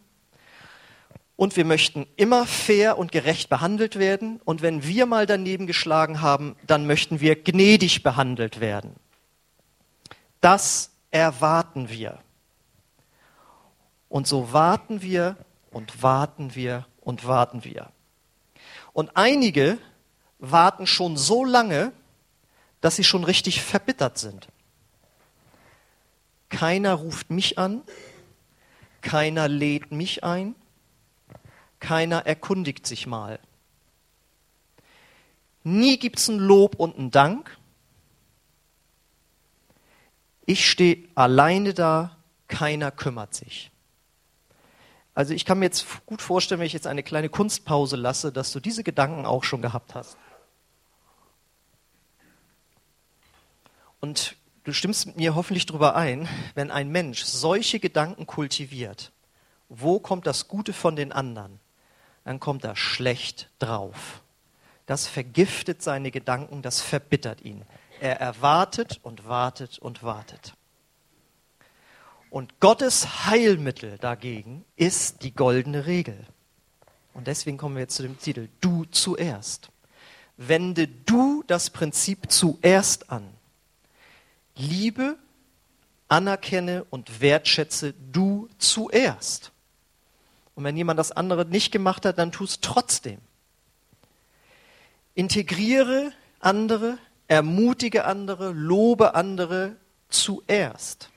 Und 1.37 1.55
wir 1.55 1.63
möchten 1.63 2.05
immer 2.17 2.45
fair 2.45 2.97
und 2.97 3.13
gerecht 3.13 3.49
behandelt 3.49 3.97
werden. 3.97 4.41
Und 4.43 4.61
wenn 4.61 4.83
wir 4.83 5.05
mal 5.05 5.25
daneben 5.25 5.67
geschlagen 5.67 6.19
haben, 6.21 6.57
dann 6.67 6.85
möchten 6.85 7.21
wir 7.21 7.41
gnädig 7.41 8.03
behandelt 8.03 8.59
werden. 8.59 8.95
Das 10.41 10.91
erwarten 11.11 11.89
wir. 11.89 12.19
Und 14.07 14.27
so 14.27 14.53
warten 14.53 15.01
wir 15.01 15.37
und 15.71 16.01
warten 16.01 16.55
wir 16.55 16.85
und 17.01 17.27
warten 17.27 17.63
wir. 17.63 17.91
Und 18.93 19.15
einige 19.15 19.77
warten 20.39 20.87
schon 20.87 21.17
so 21.17 21.45
lange, 21.45 21.91
dass 22.81 22.95
sie 22.95 23.03
schon 23.03 23.23
richtig 23.23 23.61
verbittert 23.61 24.17
sind. 24.17 24.47
Keiner 26.49 26.95
ruft 26.95 27.29
mich 27.29 27.59
an, 27.59 27.83
keiner 29.01 29.47
lädt 29.47 29.91
mich 29.91 30.23
ein, 30.23 30.55
keiner 31.79 32.25
erkundigt 32.25 32.87
sich 32.87 33.05
mal. 33.05 33.39
Nie 35.63 35.99
gibt 35.99 36.19
es 36.19 36.27
ein 36.29 36.39
Lob 36.39 36.75
und 36.75 36.97
ein 36.97 37.11
Dank. 37.11 37.57
Ich 40.49 40.67
stehe 40.67 41.07
alleine 41.13 41.75
da, 41.75 42.17
keiner 42.47 42.89
kümmert 42.89 43.35
sich. 43.35 43.69
Also 45.13 45.35
ich 45.35 45.45
kann 45.45 45.59
mir 45.59 45.65
jetzt 45.65 45.85
gut 46.07 46.23
vorstellen, 46.23 46.57
wenn 46.57 46.65
ich 46.65 46.73
jetzt 46.73 46.87
eine 46.87 47.03
kleine 47.03 47.29
Kunstpause 47.29 47.95
lasse, 47.95 48.31
dass 48.31 48.51
du 48.51 48.59
diese 48.59 48.83
Gedanken 48.83 49.27
auch 49.27 49.43
schon 49.43 49.61
gehabt 49.61 49.93
hast. 49.93 50.17
Und 53.99 54.37
du 54.63 54.73
stimmst 54.73 55.05
mit 55.05 55.17
mir 55.17 55.35
hoffentlich 55.35 55.67
darüber 55.67 55.95
ein, 55.95 56.27
wenn 56.55 56.71
ein 56.71 56.89
Mensch 56.89 57.25
solche 57.25 57.79
Gedanken 57.79 58.25
kultiviert, 58.25 59.11
wo 59.67 59.99
kommt 59.99 60.25
das 60.25 60.47
Gute 60.47 60.73
von 60.73 60.95
den 60.95 61.11
anderen? 61.11 61.59
Dann 62.23 62.39
kommt 62.39 62.63
er 62.63 62.75
schlecht 62.75 63.51
drauf. 63.59 64.23
Das 64.87 65.05
vergiftet 65.05 65.83
seine 65.83 66.09
Gedanken, 66.09 66.63
das 66.63 66.81
verbittert 66.81 67.41
ihn. 67.41 67.63
Er 67.99 68.19
erwartet 68.19 68.99
und 69.03 69.27
wartet 69.27 69.79
und 69.79 70.03
wartet. 70.03 70.53
Und 72.29 72.59
Gottes 72.59 73.25
Heilmittel 73.25 73.97
dagegen 73.97 74.63
ist 74.75 75.23
die 75.23 75.33
goldene 75.33 75.85
Regel. 75.85 76.25
Und 77.13 77.27
deswegen 77.27 77.57
kommen 77.57 77.75
wir 77.75 77.81
jetzt 77.81 77.95
zu 77.95 78.03
dem 78.03 78.19
Titel, 78.19 78.49
du 78.61 78.85
zuerst. 78.85 79.69
Wende 80.37 80.87
du 80.87 81.43
das 81.47 81.69
Prinzip 81.69 82.31
zuerst 82.31 83.09
an. 83.09 83.27
Liebe, 84.55 85.17
anerkenne 86.07 86.85
und 86.89 87.19
wertschätze 87.19 87.93
du 88.11 88.47
zuerst. 88.57 89.51
Und 90.55 90.63
wenn 90.63 90.77
jemand 90.77 90.99
das 90.99 91.11
andere 91.11 91.45
nicht 91.45 91.71
gemacht 91.71 92.05
hat, 92.05 92.17
dann 92.17 92.31
tu 92.31 92.43
es 92.43 92.61
trotzdem. 92.61 93.19
Integriere 95.15 96.13
andere, 96.39 96.97
ermutige 97.29 98.03
andere, 98.05 98.51
lobe 98.51 99.15
andere 99.15 99.77
zuerst. 100.09 101.09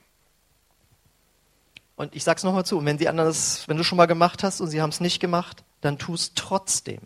Und 1.95 2.15
ich 2.15 2.23
sage 2.23 2.37
es 2.37 2.43
nochmal 2.43 2.65
zu, 2.65 2.83
wenn 2.85 2.97
die 2.97 3.09
anderen 3.09 3.33
wenn 3.67 3.77
du 3.77 3.83
schon 3.83 3.97
mal 3.97 4.05
gemacht 4.05 4.43
hast 4.43 4.61
und 4.61 4.69
sie 4.69 4.81
haben 4.81 4.91
es 4.91 4.99
nicht 4.99 5.19
gemacht, 5.19 5.63
dann 5.81 5.97
tu 5.97 6.13
es 6.13 6.33
trotzdem. 6.33 7.01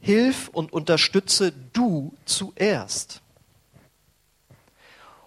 Hilf 0.00 0.48
und 0.48 0.72
unterstütze 0.72 1.52
du 1.72 2.14
zuerst 2.24 3.20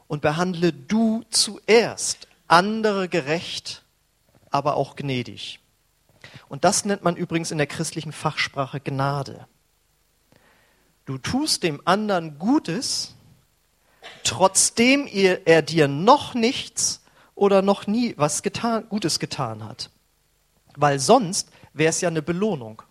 und 0.08 0.22
behandle 0.22 0.74
du 0.74 1.24
zuerst 1.30 2.28
andere 2.48 3.08
gerecht, 3.08 3.84
aber 4.50 4.76
auch 4.76 4.96
gnädig. 4.96 5.60
Und 6.50 6.64
das 6.64 6.86
nennt 6.86 7.04
man 7.04 7.16
übrigens 7.16 7.52
in 7.52 7.58
der 7.58 7.68
christlichen 7.68 8.12
Fachsprache 8.12 8.80
Gnade. 8.80 9.48
Du 11.06 11.18
tust 11.18 11.64
dem 11.64 11.82
anderen 11.86 12.40
Gutes, 12.40 13.16
trotzdem 14.24 15.08
er 15.08 15.62
dir 15.62 15.88
noch 15.88 16.34
nichts 16.34 17.02
oder 17.36 17.62
noch 17.62 17.88
nie 17.88 18.14
was 18.18 18.44
getan, 18.44 18.88
Gutes 18.90 19.20
getan 19.20 19.64
hat. 19.66 19.90
Weil 20.76 21.00
sonst 21.00 21.50
wäre 21.74 21.90
es 21.90 22.02
ja 22.02 22.10
eine 22.10 22.22
Belohnung. 22.22 22.82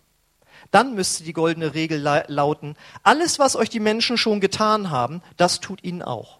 Dann 0.71 0.95
müsste 0.95 1.23
die 1.23 1.33
goldene 1.33 1.73
Regel 1.73 1.99
lauten, 1.99 2.75
alles, 3.03 3.39
was 3.39 3.55
euch 3.55 3.69
die 3.69 3.79
Menschen 3.79 4.17
schon 4.17 4.39
getan 4.39 4.89
haben, 4.89 5.21
das 5.37 5.59
tut 5.59 5.83
ihnen 5.83 6.01
auch. 6.01 6.39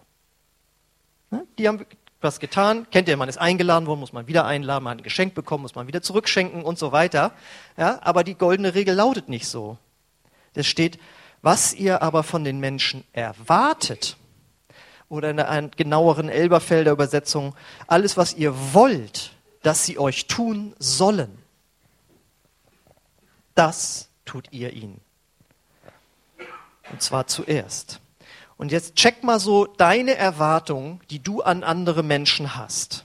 Ne? 1.30 1.46
Die 1.58 1.68
haben 1.68 1.84
was 2.20 2.40
getan, 2.40 2.86
kennt 2.90 3.08
ihr, 3.08 3.16
man 3.18 3.28
ist 3.28 3.36
eingeladen 3.36 3.86
worden, 3.86 4.00
muss 4.00 4.14
man 4.14 4.26
wieder 4.26 4.46
einladen, 4.46 4.84
man 4.84 4.92
hat 4.92 5.00
ein 5.00 5.04
Geschenk 5.04 5.34
bekommen, 5.34 5.62
muss 5.62 5.74
man 5.74 5.86
wieder 5.86 6.00
zurückschenken 6.00 6.64
und 6.64 6.78
so 6.78 6.90
weiter. 6.90 7.32
Ja, 7.76 7.98
aber 8.02 8.24
die 8.24 8.34
goldene 8.34 8.74
Regel 8.74 8.94
lautet 8.94 9.28
nicht 9.28 9.46
so. 9.46 9.76
Es 10.54 10.66
steht, 10.66 10.98
was 11.44 11.74
ihr 11.74 12.00
aber 12.00 12.22
von 12.22 12.42
den 12.42 12.58
Menschen 12.58 13.04
erwartet, 13.12 14.16
oder 15.10 15.28
in 15.28 15.38
einer 15.38 15.68
genaueren 15.68 16.30
Elberfelder 16.30 16.90
Übersetzung, 16.90 17.54
alles, 17.86 18.16
was 18.16 18.32
ihr 18.32 18.54
wollt, 18.72 19.32
dass 19.62 19.84
sie 19.84 19.98
euch 19.98 20.26
tun 20.26 20.74
sollen, 20.78 21.38
das 23.54 24.08
tut 24.24 24.48
ihr 24.52 24.72
ihnen. 24.72 25.02
Und 26.90 27.02
zwar 27.02 27.26
zuerst. 27.26 28.00
Und 28.56 28.72
jetzt 28.72 28.96
check 28.96 29.22
mal 29.22 29.38
so 29.38 29.66
deine 29.66 30.14
Erwartungen, 30.14 31.00
die 31.10 31.22
du 31.22 31.42
an 31.42 31.62
andere 31.62 32.02
Menschen 32.02 32.56
hast. 32.56 33.04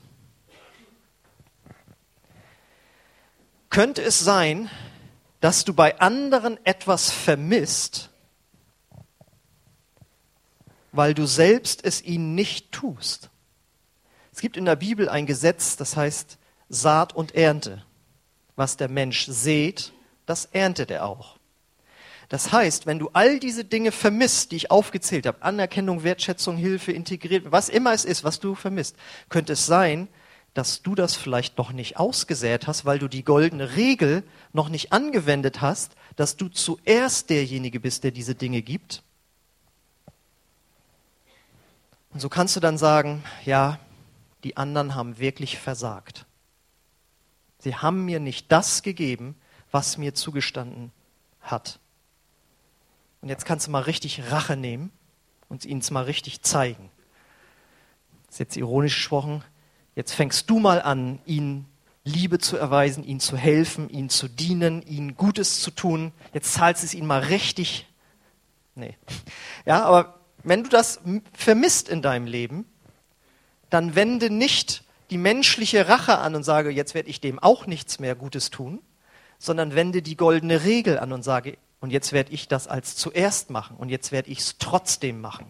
Könnte 3.70 4.02
es 4.02 4.18
sein, 4.20 4.70
dass 5.42 5.66
du 5.66 5.74
bei 5.74 6.00
anderen 6.00 6.58
etwas 6.66 7.12
vermisst, 7.12 8.10
weil 10.92 11.14
du 11.14 11.26
selbst 11.26 11.84
es 11.84 12.02
ihnen 12.02 12.36
nicht 12.36 12.72
tust? 12.72 13.30
Es 14.32 14.42
gibt 14.42 14.58
in 14.58 14.66
der 14.66 14.76
Bibel 14.76 15.10
ein 15.10 15.26
Gesetz, 15.26 15.76
das 15.76 15.98
heißt 15.98 16.38
Saat 16.70 17.16
und 17.16 17.36
Ernte. 17.36 17.84
Was 18.56 18.78
der 18.78 18.90
Mensch 18.90 19.26
sät, 19.26 19.94
das 20.26 20.46
erntet 20.46 20.92
er 20.92 21.06
auch. 21.06 21.38
Das 22.30 22.52
heißt, 22.52 22.86
wenn 22.86 23.00
du 23.00 23.10
all 23.14 23.40
diese 23.40 23.66
Dinge 23.66 23.92
vermisst, 23.92 24.52
die 24.52 24.58
ich 24.58 24.72
aufgezählt 24.72 25.26
habe, 25.26 25.42
Anerkennung, 25.42 26.04
Wertschätzung, 26.04 26.58
Hilfe, 26.58 26.92
integriert, 26.92 27.52
was 27.52 27.70
immer 27.70 27.92
es 27.92 28.06
ist, 28.06 28.24
was 28.24 28.40
du 28.40 28.54
vermisst, 28.54 28.96
könnte 29.30 29.54
es 29.54 29.66
sein, 29.66 30.08
dass 30.54 30.82
du 30.82 30.94
das 30.94 31.16
vielleicht 31.16 31.58
noch 31.58 31.72
nicht 31.72 31.98
ausgesät 31.98 32.68
hast, 32.68 32.86
weil 32.86 33.00
du 33.00 33.08
die 33.08 33.24
goldene 33.24 33.76
Regel 33.76 34.24
noch 34.54 34.70
nicht 34.70 34.92
angewendet 34.92 35.62
hast, 35.62 35.96
dass 36.16 36.38
du 36.38 36.50
zuerst 36.50 37.30
derjenige 37.30 37.80
bist, 37.80 38.04
der 38.04 38.12
diese 38.12 38.36
Dinge 38.36 38.62
gibt. 38.62 39.04
Und 42.12 42.20
so 42.20 42.30
kannst 42.30 42.56
du 42.56 42.60
dann 42.60 42.78
sagen, 42.78 43.24
ja, 43.46 43.80
die 44.44 44.58
anderen 44.58 44.96
haben 44.96 45.20
wirklich 45.20 45.60
versagt. 45.60 46.26
Sie 47.60 47.76
haben 47.76 48.06
mir 48.06 48.20
nicht 48.20 48.52
das 48.52 48.84
gegeben, 48.84 49.36
was 49.72 49.98
mir 49.98 50.14
zugestanden 50.14 50.92
hat. 51.42 51.80
Und 53.22 53.30
jetzt 53.30 53.46
kannst 53.46 53.68
du 53.68 53.72
mal 53.72 53.84
richtig 53.84 54.32
Rache 54.32 54.56
nehmen 54.56 54.92
und 55.50 55.66
ihnen 55.66 55.82
es 55.82 55.92
mal 55.92 56.06
richtig 56.06 56.42
zeigen. 56.42 56.90
Das 58.28 58.36
ist 58.36 58.40
jetzt 58.40 58.58
ironisch 58.58 58.96
gesprochen. 58.96 59.44
Jetzt 59.96 60.14
fängst 60.14 60.50
du 60.50 60.60
mal 60.60 60.82
an, 60.82 61.20
ihnen 61.26 61.66
Liebe 62.06 62.40
zu 62.40 62.58
erweisen, 62.58 63.04
ihnen 63.04 63.20
zu 63.20 63.36
helfen, 63.36 63.90
ihnen 63.90 64.10
zu 64.10 64.28
dienen, 64.28 64.82
ihnen 64.84 65.16
Gutes 65.16 65.62
zu 65.62 65.72
tun. 65.72 66.14
Jetzt 66.34 66.54
zahlst 66.54 66.84
du 66.84 66.86
es 66.86 66.94
ihnen 66.94 67.08
mal 67.08 67.22
richtig. 67.22 67.88
Nee. 68.76 68.98
Ja, 69.66 69.84
aber 69.84 70.19
wenn 70.44 70.64
du 70.64 70.70
das 70.70 71.02
vermisst 71.34 71.90
in 71.90 72.02
deinem 72.02 72.26
Leben, 72.26 72.66
dann 73.70 73.96
wende 73.96 74.30
nicht 74.30 74.84
die 75.10 75.18
menschliche 75.18 75.88
Rache 75.88 76.20
an 76.20 76.36
und 76.36 76.44
sage, 76.44 76.70
jetzt 76.70 76.94
werde 76.94 77.10
ich 77.10 77.22
dem 77.22 77.40
auch 77.40 77.66
nichts 77.66 78.00
mehr 78.00 78.16
Gutes 78.16 78.50
tun, 78.50 78.82
sondern 79.38 79.76
wende 79.76 80.02
die 80.02 80.16
goldene 80.16 80.64
Regel 80.64 81.00
an 81.00 81.12
und 81.12 81.24
sage, 81.24 81.58
und 81.82 81.92
jetzt 81.92 82.12
werde 82.12 82.34
ich 82.34 82.48
das 82.48 82.68
als 82.68 82.96
zuerst 82.96 83.50
machen 83.50 83.78
und 83.78 83.90
jetzt 83.90 84.12
werde 84.12 84.30
ich 84.30 84.40
es 84.40 84.58
trotzdem 84.58 85.22
machen. 85.22 85.46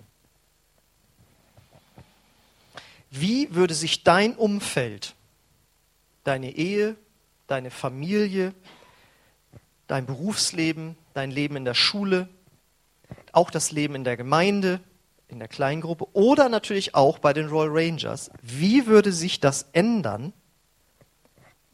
Wie 3.09 3.53
würde 3.55 3.73
sich 3.73 4.03
dein 4.03 4.35
Umfeld, 4.35 5.15
deine 6.23 6.55
Ehe, 6.55 6.95
deine 7.47 7.71
Familie, 7.71 8.53
dein 9.87 10.05
Berufsleben, 10.05 10.95
dein 11.15 11.31
Leben 11.31 11.55
in 11.55 11.65
der 11.65 11.73
Schule, 11.73 12.29
auch 13.31 13.51
das 13.51 13.71
Leben 13.71 13.95
in 13.95 14.03
der 14.03 14.17
Gemeinde, 14.17 14.79
in 15.27 15.39
der 15.39 15.47
Kleingruppe 15.47 16.07
oder 16.13 16.49
natürlich 16.49 16.95
auch 16.95 17.19
bei 17.19 17.33
den 17.33 17.47
Royal 17.47 17.69
Rangers, 17.71 18.31
wie 18.41 18.87
würde 18.87 19.11
sich 19.11 19.39
das 19.39 19.67
ändern, 19.73 20.33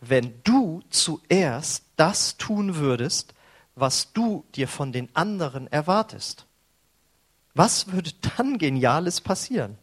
wenn 0.01 0.33
du 0.43 0.81
zuerst 0.89 1.85
das 1.95 2.37
tun 2.37 2.75
würdest, 2.75 3.33
was 3.75 4.13
du 4.13 4.45
dir 4.55 4.67
von 4.67 4.91
den 4.91 5.09
anderen 5.15 5.67
erwartest. 5.67 6.45
Was 7.53 7.91
würde 7.91 8.11
dann 8.37 8.57
Geniales 8.57 9.21
passieren? 9.21 9.77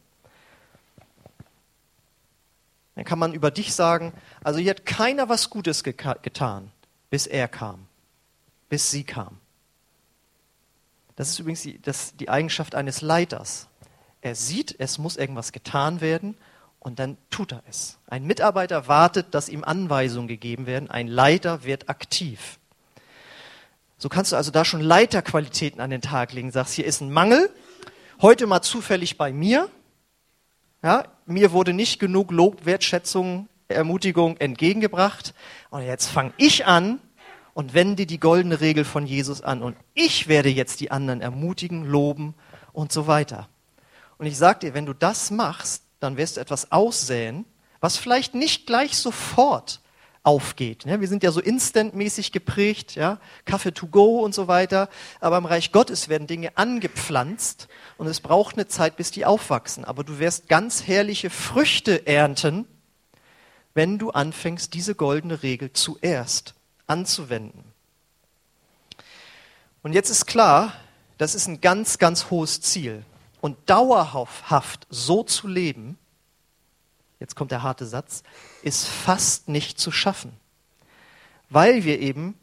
Dann 2.95 3.05
kann 3.05 3.19
man 3.19 3.33
über 3.33 3.50
dich 3.50 3.73
sagen, 3.73 4.12
also 4.45 4.61
hier 4.61 4.71
hat 4.71 4.85
keiner 4.85 5.29
was 5.31 5.49
Gutes 5.49 5.83
getan, 5.83 6.71
bis 7.09 7.26
er 7.26 7.49
kam, 7.49 7.87
bis 8.69 8.91
sie 8.91 9.05
kam. 9.05 9.38
Das 11.23 11.31
ist 11.31 11.38
übrigens 11.38 11.62
die, 11.62 11.81
das, 11.81 12.17
die 12.17 12.29
Eigenschaft 12.29 12.75
eines 12.75 13.00
Leiters. 13.00 13.69
Er 14.23 14.35
sieht, 14.35 14.75
es 14.81 14.99
muss 14.99 15.17
irgendwas 15.17 15.52
getan 15.52 16.00
werden 16.00 16.37
und 16.81 16.99
dann 16.99 17.17
tut 17.31 17.52
er 17.52 17.62
es. 17.71 18.00
Ein 18.09 18.25
Mitarbeiter 18.25 18.88
wartet, 18.88 19.29
dass 19.31 19.49
ihm 19.49 19.62
Anweisungen 19.62 20.26
gegeben 20.26 20.67
werden. 20.67 20.91
Ein 20.91 21.07
Leiter 21.07 21.62
wird 21.62 21.88
aktiv. 21.88 22.59
So 23.99 24.09
kannst 24.09 24.33
du 24.33 24.37
also 24.37 24.50
da 24.50 24.64
schon 24.64 24.81
Leiterqualitäten 24.81 25.81
an 25.81 25.91
den 25.91 26.02
Tag 26.02 26.33
legen. 26.33 26.50
Sagst, 26.50 26.75
hier 26.75 26.87
ist 26.87 27.00
ein 27.00 27.12
Mangel. 27.12 27.50
Heute 28.21 28.49
mal 28.49 28.62
zufällig 28.62 29.17
bei 29.17 29.33
mir. 29.33 29.69
Ja, 30.83 31.05
mir 31.26 31.52
wurde 31.52 31.73
nicht 31.73 32.00
genug 32.00 32.33
Lob, 32.33 32.67
Wertschätzung, 32.67 33.49
Ermutigung 33.69 34.38
entgegengebracht. 34.38 35.35
Und 35.71 35.83
jetzt 35.83 36.09
fange 36.09 36.33
ich 36.37 36.67
an 36.67 36.99
und 37.55 37.75
wende 37.75 38.07
die 38.07 38.21
goldene 38.21 38.61
Regel 38.61 38.85
von 38.85 39.07
Jesus 39.07 39.43
an. 39.43 39.63
Und 39.63 39.77
ich 39.95 40.29
werde 40.29 40.49
jetzt 40.49 40.81
die 40.81 40.91
anderen 40.91 41.21
ermutigen, 41.21 41.85
loben 41.85 42.35
und 42.73 42.93
so 42.93 43.07
weiter. 43.07 43.49
Und 44.19 44.27
ich 44.27 44.39
sage 44.39 44.61
dir, 44.61 44.75
wenn 44.75 44.87
du 44.87 44.95
das 44.95 45.31
machst, 45.31 45.83
dann 46.01 46.17
wirst 46.17 46.37
du 46.37 46.41
etwas 46.41 46.73
aussäen, 46.73 47.45
was 47.81 47.97
vielleicht 47.97 48.35
nicht 48.35 48.67
gleich 48.67 48.97
sofort 48.97 49.81
aufgeht. 50.23 50.87
Wir 50.87 51.09
sind 51.09 51.25
ja 51.25 51.33
so 51.33 51.41
instantmäßig 51.41 52.31
geprägt, 52.31 52.95
ja, 52.95 53.19
Kaffee 53.45 53.73
to 53.73 53.89
go 53.89 54.21
und 54.21 54.35
so 54.35 54.47
weiter. 54.47 54.89
Aber 55.21 55.37
im 55.39 55.47
Reich 55.47 55.73
Gottes 55.73 56.09
werden 56.09 56.29
Dinge 56.29 56.57
angepflanzt 56.57 57.69
und 57.99 58.07
es 58.07 58.21
braucht 58.21 58.57
eine 58.57 58.69
Zeit, 58.69 58.97
bis 58.97 59.11
die 59.11 59.25
aufwachsen. 59.25 59.85
Aber 59.85 60.05
du 60.05 60.21
wirst 60.21 60.49
ganz 60.49 60.87
herrliche 60.87 61.29
Früchte 61.29 62.07
ernten, 62.07 62.67
wenn 63.75 63.99
du 63.99 64.11
anfängst, 64.11 64.75
diese 64.75 64.95
goldene 64.95 65.43
Regel 65.43 65.73
zuerst 65.73 66.55
anzuwenden. 66.93 67.65
Und 69.83 69.95
jetzt 69.95 70.11
ist 70.11 70.27
klar, 70.27 70.75
das 71.17 71.35
ist 71.35 71.47
ein 71.47 71.61
ganz, 71.61 71.99
ganz 71.99 72.31
hohes 72.31 72.61
Ziel. 72.61 73.05
Und 73.41 73.57
dauerhaft 73.67 74.87
so 74.91 75.25
zu 75.25 75.49
leben, 75.49 75.99
jetzt 77.19 77.35
kommt 77.35 77.51
der 77.51 77.63
harte 77.63 77.87
Satz, 77.87 78.23
ist 78.63 78.87
fast 78.87 79.49
nicht 79.49 79.81
zu 79.81 79.91
schaffen. 79.91 80.33
Weil 81.49 81.83
wir 81.85 81.99
eben 81.99 82.35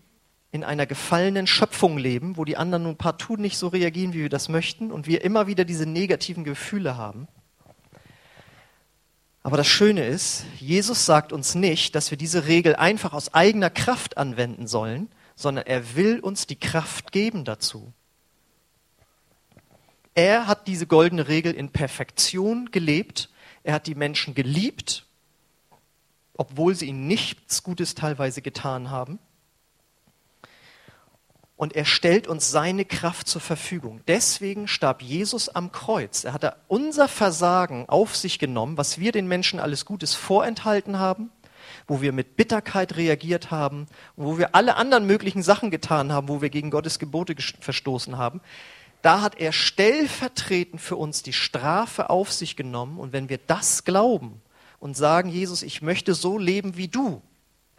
in 0.51 0.63
einer 0.63 0.87
gefallenen 0.87 1.45
Schöpfung 1.45 1.97
leben, 1.97 2.35
wo 2.35 2.43
die 2.43 2.57
anderen 2.57 2.83
nun 2.83 2.97
partout 2.97 3.37
nicht 3.37 3.57
so 3.57 3.67
reagieren, 3.67 4.13
wie 4.13 4.21
wir 4.23 4.29
das 4.29 4.49
möchten, 4.49 4.91
und 4.91 5.05
wir 5.05 5.23
immer 5.23 5.45
wieder 5.45 5.63
diese 5.63 5.85
negativen 5.85 6.43
Gefühle 6.43 6.97
haben. 6.97 7.27
Aber 9.49 9.57
das 9.57 9.67
Schöne 9.67 10.05
ist, 10.05 10.45
Jesus 10.59 11.07
sagt 11.07 11.33
uns 11.33 11.55
nicht, 11.55 11.95
dass 11.95 12.11
wir 12.11 12.19
diese 12.19 12.45
Regel 12.45 12.75
einfach 12.75 13.13
aus 13.13 13.33
eigener 13.33 13.71
Kraft 13.71 14.15
anwenden 14.15 14.67
sollen, 14.67 15.09
sondern 15.35 15.65
er 15.65 15.95
will 15.95 16.19
uns 16.19 16.45
die 16.45 16.55
Kraft 16.55 17.11
geben 17.11 17.45
dazu. 17.45 17.91
Er 20.13 20.45
hat 20.45 20.67
diese 20.67 20.85
goldene 20.85 21.29
Regel 21.29 21.55
in 21.55 21.71
Perfektion 21.71 22.69
gelebt. 22.69 23.31
Er 23.63 23.73
hat 23.73 23.87
die 23.87 23.95
Menschen 23.95 24.35
geliebt, 24.35 25.07
obwohl 26.37 26.75
sie 26.75 26.85
ihm 26.85 27.07
nichts 27.07 27.63
Gutes 27.63 27.95
teilweise 27.95 28.43
getan 28.43 28.91
haben. 28.91 29.17
Und 31.59 31.75
er 31.75 31.83
stellt 31.83 32.27
uns 32.27 32.51
seine 32.51 32.85
Kraft 32.85 33.27
zur 33.27 33.41
Verfügung. 33.41 33.99
Deswegen 34.07 34.69
starb 34.69 35.01
Jesus 35.01 35.49
am 35.49 35.73
Kreuz. 35.73 36.23
Er 36.23 36.31
hat 36.31 36.55
unser 36.69 37.09
Versagen 37.09 37.83
auf 37.89 38.15
sich 38.15 38.39
genommen, 38.39 38.77
was 38.77 38.97
wir 38.97 39.11
den 39.11 39.27
Menschen 39.27 39.59
alles 39.59 39.83
Gutes 39.83 40.15
vorenthalten 40.15 40.99
haben, 40.99 41.31
wo 41.85 41.99
wir 41.99 42.13
mit 42.13 42.37
Bitterkeit 42.37 42.95
reagiert 42.95 43.51
haben, 43.51 43.87
wo 44.15 44.37
wir 44.37 44.55
alle 44.55 44.77
anderen 44.77 45.05
möglichen 45.05 45.43
Sachen 45.43 45.69
getan 45.69 46.13
haben, 46.13 46.29
wo 46.29 46.41
wir 46.41 46.49
gegen 46.49 46.71
Gottes 46.71 46.97
Gebote 46.97 47.35
verstoßen 47.59 48.17
haben 48.17 48.39
da 49.01 49.21
hat 49.21 49.39
er 49.39 49.51
stellvertretend 49.51 50.81
für 50.81 50.97
uns 50.97 51.23
die 51.23 51.33
Strafe 51.33 52.09
auf 52.09 52.31
sich 52.31 52.55
genommen. 52.55 52.99
Und 52.99 53.13
wenn 53.13 53.29
wir 53.29 53.37
das 53.37 53.85
glauben 53.85 54.41
und 54.79 54.97
sagen, 54.97 55.29
Jesus, 55.29 55.63
ich 55.63 55.81
möchte 55.81 56.13
so 56.13 56.37
leben 56.37 56.75
wie 56.75 56.89
du, 56.89 57.21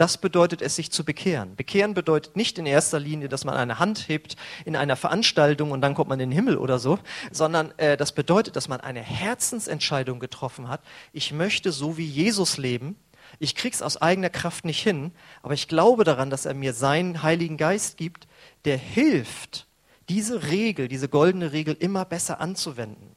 das 0.01 0.17
bedeutet 0.17 0.63
es, 0.63 0.77
sich 0.77 0.91
zu 0.91 1.05
bekehren. 1.05 1.57
Bekehren 1.57 1.93
bedeutet 1.93 2.35
nicht 2.35 2.59
in 2.59 2.65
erster 2.65 2.99
Linie, 2.99 3.29
dass 3.29 3.45
man 3.45 3.55
eine 3.55 3.79
Hand 3.79 4.09
hebt 4.09 4.37
in 4.65 4.75
einer 4.75 4.97
Veranstaltung 4.97 5.73
und 5.73 5.83
dann 5.83 5.95
kommt 5.95 6.09
man 6.09 6.19
in 6.19 6.31
den 6.31 6.35
Himmel 6.35 6.57
oder 6.57 6.79
so, 6.79 6.99
sondern 7.31 7.79
äh, 7.79 7.99
das 7.99 8.13
bedeutet, 8.13 8.57
dass 8.57 8.67
man 8.67 8.81
eine 8.81 9.03
Herzensentscheidung 9.03 10.19
getroffen 10.19 10.69
hat. 10.69 10.81
Ich 11.13 11.33
möchte 11.33 11.71
so 11.71 11.99
wie 11.99 12.07
Jesus 12.07 12.57
leben. 12.57 12.97
Ich 13.41 13.55
krieg's 13.55 13.83
aus 13.83 13.99
eigener 14.01 14.31
Kraft 14.31 14.65
nicht 14.65 14.83
hin, 14.83 15.13
aber 15.43 15.53
ich 15.53 15.69
glaube 15.69 16.05
daran, 16.05 16.31
dass 16.31 16.47
er 16.47 16.55
mir 16.55 16.73
seinen 16.73 17.23
Heiligen 17.23 17.59
Geist 17.59 17.99
gibt, 17.99 18.27
der 18.65 18.79
hilft, 18.79 19.67
diese 20.09 20.45
Regel, 20.49 20.89
diese 20.89 21.11
goldene 21.11 21.53
Regel 21.53 21.77
immer 21.79 22.07
besser 22.07 22.41
anzuwenden. 22.41 23.15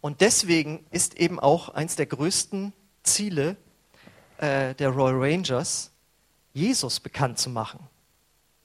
Und 0.00 0.22
deswegen 0.22 0.84
ist 0.90 1.20
eben 1.20 1.38
auch 1.38 1.68
eins 1.68 1.94
der 1.94 2.06
größten 2.06 2.72
Ziele 3.04 3.56
äh, 4.42 4.74
der 4.74 4.90
Royal 4.90 5.18
Rangers, 5.18 5.92
Jesus 6.52 6.98
bekannt 7.00 7.38
zu 7.38 7.48
machen. 7.48 7.78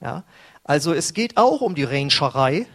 Ja? 0.01 0.23
Also 0.63 0.91
es 0.93 1.13
geht 1.13 1.37
auch 1.37 1.61
um 1.61 1.75
die 1.75 1.83
Rangerei, 1.83 2.65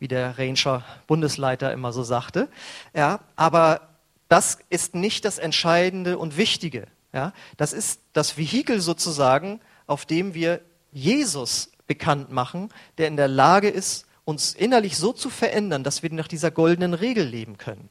wie 0.00 0.08
der 0.08 0.36
Ranger-Bundesleiter 0.36 1.72
immer 1.72 1.92
so 1.92 2.02
sagte. 2.02 2.48
Ja? 2.94 3.20
Aber 3.36 3.88
das 4.28 4.58
ist 4.70 4.94
nicht 4.94 5.24
das 5.24 5.38
Entscheidende 5.38 6.18
und 6.18 6.36
Wichtige. 6.36 6.88
Ja? 7.12 7.32
Das 7.56 7.72
ist 7.72 8.00
das 8.12 8.36
Vehikel 8.36 8.80
sozusagen, 8.80 9.60
auf 9.86 10.04
dem 10.04 10.34
wir 10.34 10.60
Jesus 10.90 11.70
bekannt 11.86 12.32
machen, 12.32 12.70
der 12.98 13.06
in 13.06 13.16
der 13.16 13.28
Lage 13.28 13.68
ist, 13.68 14.06
uns 14.24 14.54
innerlich 14.54 14.96
so 14.96 15.12
zu 15.12 15.30
verändern, 15.30 15.84
dass 15.84 16.02
wir 16.02 16.10
nach 16.12 16.28
dieser 16.28 16.50
goldenen 16.50 16.94
Regel 16.94 17.24
leben 17.24 17.56
können. 17.56 17.88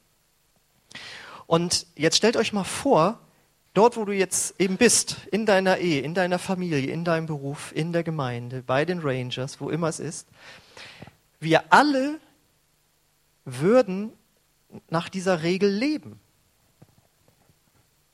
Und 1.46 1.86
jetzt 1.96 2.16
stellt 2.16 2.36
euch 2.36 2.52
mal 2.52 2.64
vor, 2.64 3.18
dort, 3.74 3.96
wo 3.96 4.04
du 4.04 4.12
jetzt 4.12 4.60
eben 4.60 4.76
bist, 4.76 5.16
in 5.30 5.46
deiner 5.46 5.78
Ehe, 5.78 6.02
in 6.02 6.14
deiner 6.14 6.38
Familie, 6.38 6.90
in 6.90 7.04
deinem 7.04 7.26
Beruf, 7.26 7.72
in 7.74 7.92
der 7.92 8.02
Gemeinde, 8.02 8.62
bei 8.62 8.84
den 8.84 9.00
Rangers, 9.00 9.60
wo 9.60 9.70
immer 9.70 9.88
es 9.88 10.00
ist, 10.00 10.28
wir 11.40 11.72
alle 11.72 12.20
würden 13.44 14.12
nach 14.88 15.08
dieser 15.08 15.42
Regel 15.42 15.70
leben. 15.70 16.20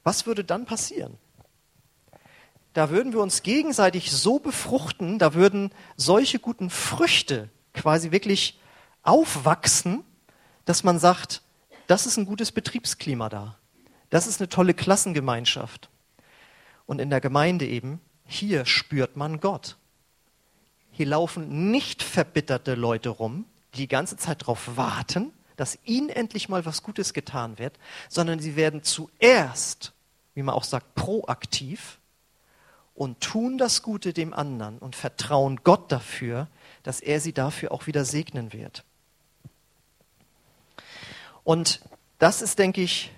Was 0.02 0.26
würde 0.26 0.44
dann 0.44 0.64
passieren? 0.64 1.18
da 2.78 2.90
würden 2.90 3.12
wir 3.12 3.20
uns 3.20 3.42
gegenseitig 3.42 4.12
so 4.12 4.38
befruchten, 4.38 5.18
da 5.18 5.34
würden 5.34 5.72
solche 5.96 6.38
guten 6.38 6.70
Früchte 6.70 7.50
quasi 7.74 8.12
wirklich 8.12 8.60
aufwachsen, 9.02 10.04
dass 10.64 10.84
man 10.84 11.00
sagt, 11.00 11.42
das 11.88 12.06
ist 12.06 12.18
ein 12.18 12.24
gutes 12.24 12.52
Betriebsklima 12.52 13.28
da. 13.28 13.56
Das 14.10 14.26
ist 14.26 14.40
eine 14.40 14.48
tolle 14.48 14.74
Klassengemeinschaft. 14.74 15.90
Und 16.86 17.00
in 17.00 17.10
der 17.10 17.20
Gemeinde 17.20 17.66
eben, 17.66 18.00
hier 18.24 18.64
spürt 18.64 19.16
man 19.16 19.40
Gott. 19.40 19.76
Hier 20.90 21.06
laufen 21.06 21.70
nicht 21.70 22.02
verbitterte 22.02 22.74
Leute 22.74 23.10
rum, 23.10 23.44
die 23.74 23.80
die 23.80 23.88
ganze 23.88 24.16
Zeit 24.16 24.42
darauf 24.42 24.76
warten, 24.76 25.32
dass 25.56 25.78
ihnen 25.84 26.08
endlich 26.08 26.48
mal 26.48 26.64
was 26.64 26.82
Gutes 26.82 27.12
getan 27.12 27.58
wird, 27.58 27.78
sondern 28.08 28.38
sie 28.38 28.56
werden 28.56 28.82
zuerst, 28.82 29.92
wie 30.34 30.42
man 30.42 30.54
auch 30.54 30.64
sagt, 30.64 30.94
proaktiv 30.94 31.98
und 32.94 33.20
tun 33.20 33.58
das 33.58 33.82
Gute 33.82 34.12
dem 34.12 34.32
anderen 34.34 34.78
und 34.78 34.96
vertrauen 34.96 35.60
Gott 35.62 35.92
dafür, 35.92 36.48
dass 36.82 37.00
er 37.00 37.20
sie 37.20 37.32
dafür 37.32 37.72
auch 37.72 37.86
wieder 37.86 38.04
segnen 38.04 38.52
wird. 38.52 38.84
Und 41.44 41.80
das 42.18 42.42
ist, 42.42 42.58
denke 42.58 42.80
ich, 42.80 43.12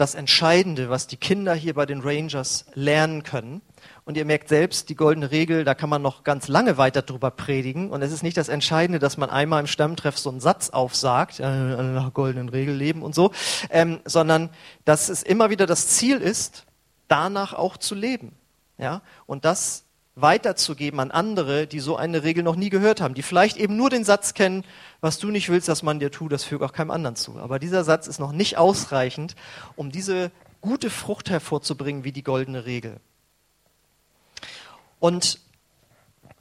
das 0.00 0.14
Entscheidende, 0.14 0.88
was 0.88 1.06
die 1.06 1.18
Kinder 1.18 1.54
hier 1.54 1.74
bei 1.74 1.84
den 1.84 2.00
Rangers 2.00 2.64
lernen 2.72 3.22
können. 3.22 3.60
Und 4.06 4.16
ihr 4.16 4.24
merkt 4.24 4.48
selbst, 4.48 4.88
die 4.88 4.94
goldene 4.94 5.30
Regel, 5.30 5.62
da 5.64 5.74
kann 5.74 5.90
man 5.90 6.00
noch 6.00 6.24
ganz 6.24 6.48
lange 6.48 6.78
weiter 6.78 7.02
drüber 7.02 7.30
predigen. 7.30 7.90
Und 7.90 8.00
es 8.00 8.10
ist 8.10 8.22
nicht 8.22 8.38
das 8.38 8.48
Entscheidende, 8.48 8.98
dass 8.98 9.18
man 9.18 9.28
einmal 9.28 9.60
im 9.60 9.66
Stammtreff 9.66 10.16
so 10.16 10.30
einen 10.30 10.40
Satz 10.40 10.70
aufsagt, 10.70 11.38
äh, 11.38 11.42
nach 11.42 12.14
goldenen 12.14 12.48
Regel 12.48 12.74
leben 12.74 13.02
und 13.02 13.14
so, 13.14 13.32
ähm, 13.68 14.00
sondern 14.06 14.48
dass 14.86 15.10
es 15.10 15.22
immer 15.22 15.50
wieder 15.50 15.66
das 15.66 15.88
Ziel 15.88 16.16
ist, 16.16 16.64
danach 17.08 17.52
auch 17.52 17.76
zu 17.76 17.94
leben. 17.94 18.32
Ja? 18.78 19.02
Und 19.26 19.44
das 19.44 19.84
weiterzugeben 20.22 21.00
an 21.00 21.10
andere, 21.10 21.66
die 21.66 21.80
so 21.80 21.96
eine 21.96 22.22
Regel 22.22 22.42
noch 22.42 22.56
nie 22.56 22.70
gehört 22.70 23.00
haben, 23.00 23.14
die 23.14 23.22
vielleicht 23.22 23.56
eben 23.56 23.76
nur 23.76 23.90
den 23.90 24.04
Satz 24.04 24.34
kennen, 24.34 24.64
was 25.00 25.18
du 25.18 25.30
nicht 25.30 25.48
willst, 25.48 25.68
dass 25.68 25.82
man 25.82 26.00
dir 26.00 26.10
tut, 26.10 26.32
das 26.32 26.44
fügt 26.44 26.62
auch 26.62 26.72
keinem 26.72 26.90
anderen 26.90 27.16
zu. 27.16 27.38
Aber 27.38 27.58
dieser 27.58 27.84
Satz 27.84 28.06
ist 28.06 28.18
noch 28.18 28.32
nicht 28.32 28.58
ausreichend, 28.58 29.36
um 29.76 29.90
diese 29.90 30.30
gute 30.60 30.90
Frucht 30.90 31.30
hervorzubringen 31.30 32.04
wie 32.04 32.12
die 32.12 32.22
goldene 32.22 32.66
Regel. 32.66 33.00
Und 34.98 35.40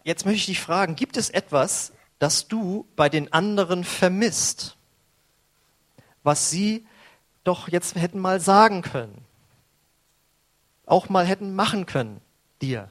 jetzt 0.04 0.26
möchte 0.26 0.39
ich 0.39 0.46
dich 0.48 0.60
fragen, 0.60 0.96
gibt 0.96 1.18
es 1.18 1.30
etwas, 1.30 1.94
das 2.20 2.48
du 2.48 2.86
bei 2.96 3.10
den 3.10 3.32
anderen 3.32 3.84
vermisst, 3.84 4.76
was 6.24 6.50
sie 6.50 6.86
doch 7.44 7.70
jetzt 7.70 7.96
hätten 7.96 8.20
mal 8.20 8.42
sagen 8.42 8.82
können, 8.82 9.24
auch 10.86 11.08
mal 11.08 11.26
hätten 11.26 11.56
machen 11.56 11.86
können 11.86 12.20
dir? 12.62 12.89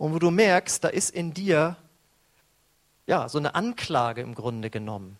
Und 0.00 0.14
wo 0.14 0.18
du 0.18 0.30
merkst, 0.30 0.82
da 0.82 0.88
ist 0.88 1.10
in 1.10 1.34
dir 1.34 1.76
ja 3.06 3.28
so 3.28 3.36
eine 3.36 3.54
Anklage 3.54 4.22
im 4.22 4.34
Grunde 4.34 4.70
genommen. 4.70 5.18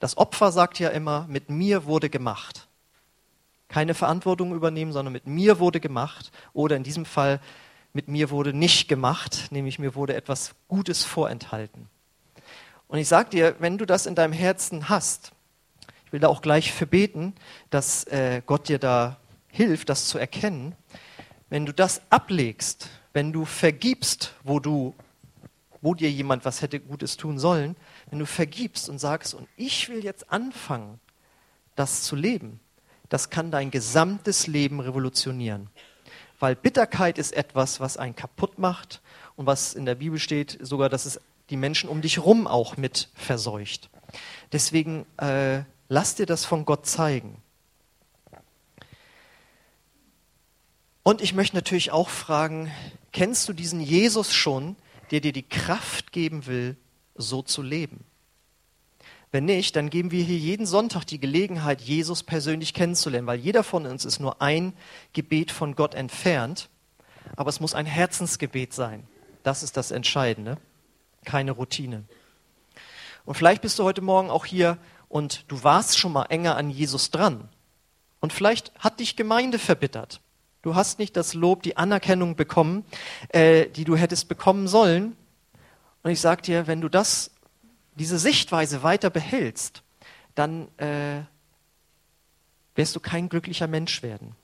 Das 0.00 0.16
Opfer 0.16 0.50
sagt 0.50 0.80
ja 0.80 0.88
immer, 0.88 1.24
mit 1.28 1.48
mir 1.48 1.84
wurde 1.84 2.10
gemacht. 2.10 2.66
Keine 3.68 3.94
Verantwortung 3.94 4.56
übernehmen, 4.56 4.90
sondern 4.90 5.12
mit 5.12 5.28
mir 5.28 5.60
wurde 5.60 5.78
gemacht. 5.78 6.32
Oder 6.52 6.74
in 6.74 6.82
diesem 6.82 7.04
Fall, 7.04 7.38
mit 7.92 8.08
mir 8.08 8.30
wurde 8.30 8.52
nicht 8.52 8.88
gemacht, 8.88 9.52
nämlich 9.52 9.78
mir 9.78 9.94
wurde 9.94 10.16
etwas 10.16 10.56
Gutes 10.66 11.04
vorenthalten. 11.04 11.88
Und 12.88 12.98
ich 12.98 13.06
sage 13.06 13.30
dir, 13.30 13.54
wenn 13.60 13.78
du 13.78 13.86
das 13.86 14.06
in 14.06 14.16
deinem 14.16 14.32
Herzen 14.32 14.88
hast, 14.88 15.30
ich 16.06 16.12
will 16.12 16.18
da 16.18 16.26
auch 16.26 16.42
gleich 16.42 16.72
verbeten, 16.72 17.34
dass 17.70 18.02
äh, 18.08 18.42
Gott 18.44 18.68
dir 18.68 18.80
da 18.80 19.16
hilft, 19.46 19.90
das 19.90 20.08
zu 20.08 20.18
erkennen. 20.18 20.74
Wenn 21.50 21.66
du 21.66 21.72
das 21.72 22.02
ablegst, 22.10 22.90
wenn 23.18 23.32
du 23.32 23.44
vergibst, 23.44 24.32
wo 24.44 24.60
du, 24.60 24.94
wo 25.80 25.96
dir 25.96 26.08
jemand 26.08 26.44
was 26.44 26.62
hätte 26.62 26.78
Gutes 26.78 27.16
tun 27.16 27.40
sollen, 27.40 27.74
wenn 28.10 28.20
du 28.20 28.26
vergibst 28.26 28.88
und 28.88 29.00
sagst, 29.00 29.34
und 29.34 29.48
ich 29.56 29.88
will 29.88 30.04
jetzt 30.04 30.30
anfangen, 30.30 31.00
das 31.74 32.02
zu 32.02 32.14
leben, 32.14 32.60
das 33.08 33.28
kann 33.28 33.50
dein 33.50 33.72
gesamtes 33.72 34.46
Leben 34.46 34.78
revolutionieren. 34.78 35.68
Weil 36.38 36.54
Bitterkeit 36.54 37.18
ist 37.18 37.32
etwas, 37.32 37.80
was 37.80 37.96
einen 37.96 38.14
kaputt 38.14 38.60
macht 38.60 39.02
und 39.34 39.46
was 39.46 39.74
in 39.74 39.84
der 39.84 39.96
Bibel 39.96 40.20
steht, 40.20 40.56
sogar, 40.60 40.88
dass 40.88 41.04
es 41.04 41.20
die 41.50 41.56
Menschen 41.56 41.88
um 41.88 42.02
dich 42.02 42.20
rum 42.20 42.46
auch 42.46 42.76
mit 42.76 43.08
verseucht. 43.14 43.90
Deswegen 44.52 45.06
äh, 45.16 45.62
lass 45.88 46.14
dir 46.14 46.26
das 46.26 46.44
von 46.44 46.64
Gott 46.64 46.86
zeigen. 46.86 47.42
Und 51.08 51.22
ich 51.22 51.32
möchte 51.32 51.56
natürlich 51.56 51.90
auch 51.90 52.10
fragen, 52.10 52.70
kennst 53.12 53.48
du 53.48 53.54
diesen 53.54 53.80
Jesus 53.80 54.34
schon, 54.34 54.76
der 55.10 55.20
dir 55.20 55.32
die 55.32 55.42
Kraft 55.42 56.12
geben 56.12 56.44
will, 56.44 56.76
so 57.14 57.40
zu 57.40 57.62
leben? 57.62 58.04
Wenn 59.32 59.46
nicht, 59.46 59.74
dann 59.74 59.88
geben 59.88 60.10
wir 60.10 60.22
hier 60.22 60.36
jeden 60.36 60.66
Sonntag 60.66 61.06
die 61.06 61.18
Gelegenheit, 61.18 61.80
Jesus 61.80 62.22
persönlich 62.22 62.74
kennenzulernen, 62.74 63.26
weil 63.26 63.38
jeder 63.38 63.64
von 63.64 63.86
uns 63.86 64.04
ist 64.04 64.20
nur 64.20 64.42
ein 64.42 64.74
Gebet 65.14 65.50
von 65.50 65.74
Gott 65.76 65.94
entfernt, 65.94 66.68
aber 67.36 67.48
es 67.48 67.58
muss 67.58 67.72
ein 67.72 67.86
Herzensgebet 67.86 68.74
sein. 68.74 69.08
Das 69.44 69.62
ist 69.62 69.78
das 69.78 69.92
Entscheidende, 69.92 70.58
keine 71.24 71.52
Routine. 71.52 72.04
Und 73.24 73.34
vielleicht 73.34 73.62
bist 73.62 73.78
du 73.78 73.84
heute 73.84 74.02
Morgen 74.02 74.28
auch 74.28 74.44
hier 74.44 74.76
und 75.08 75.50
du 75.50 75.64
warst 75.64 75.98
schon 75.98 76.12
mal 76.12 76.26
enger 76.26 76.58
an 76.58 76.68
Jesus 76.68 77.10
dran. 77.10 77.48
Und 78.20 78.34
vielleicht 78.34 78.74
hat 78.78 79.00
dich 79.00 79.16
Gemeinde 79.16 79.58
verbittert. 79.58 80.20
Du 80.62 80.74
hast 80.74 80.98
nicht 80.98 81.16
das 81.16 81.34
Lob, 81.34 81.62
die 81.62 81.76
Anerkennung 81.76 82.36
bekommen, 82.36 82.84
äh, 83.28 83.66
die 83.66 83.84
du 83.84 83.96
hättest 83.96 84.28
bekommen 84.28 84.68
sollen. 84.68 85.16
Und 86.02 86.10
ich 86.10 86.20
sage 86.20 86.42
dir, 86.42 86.66
wenn 86.66 86.80
du 86.80 86.88
das 86.88 87.30
diese 87.94 88.18
Sichtweise 88.18 88.82
weiter 88.82 89.10
behältst, 89.10 89.82
dann 90.34 90.68
äh, 90.78 91.22
wirst 92.74 92.94
du 92.94 93.00
kein 93.00 93.28
glücklicher 93.28 93.66
Mensch 93.66 94.02
werden. 94.02 94.36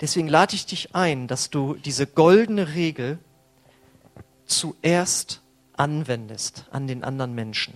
Deswegen 0.00 0.28
lade 0.28 0.54
ich 0.54 0.66
dich 0.66 0.94
ein, 0.94 1.26
dass 1.26 1.50
du 1.50 1.74
diese 1.74 2.06
goldene 2.06 2.74
Regel 2.74 3.18
zuerst 4.46 5.42
anwendest 5.74 6.66
an 6.70 6.86
den 6.86 7.04
anderen 7.04 7.34
Menschen. 7.34 7.74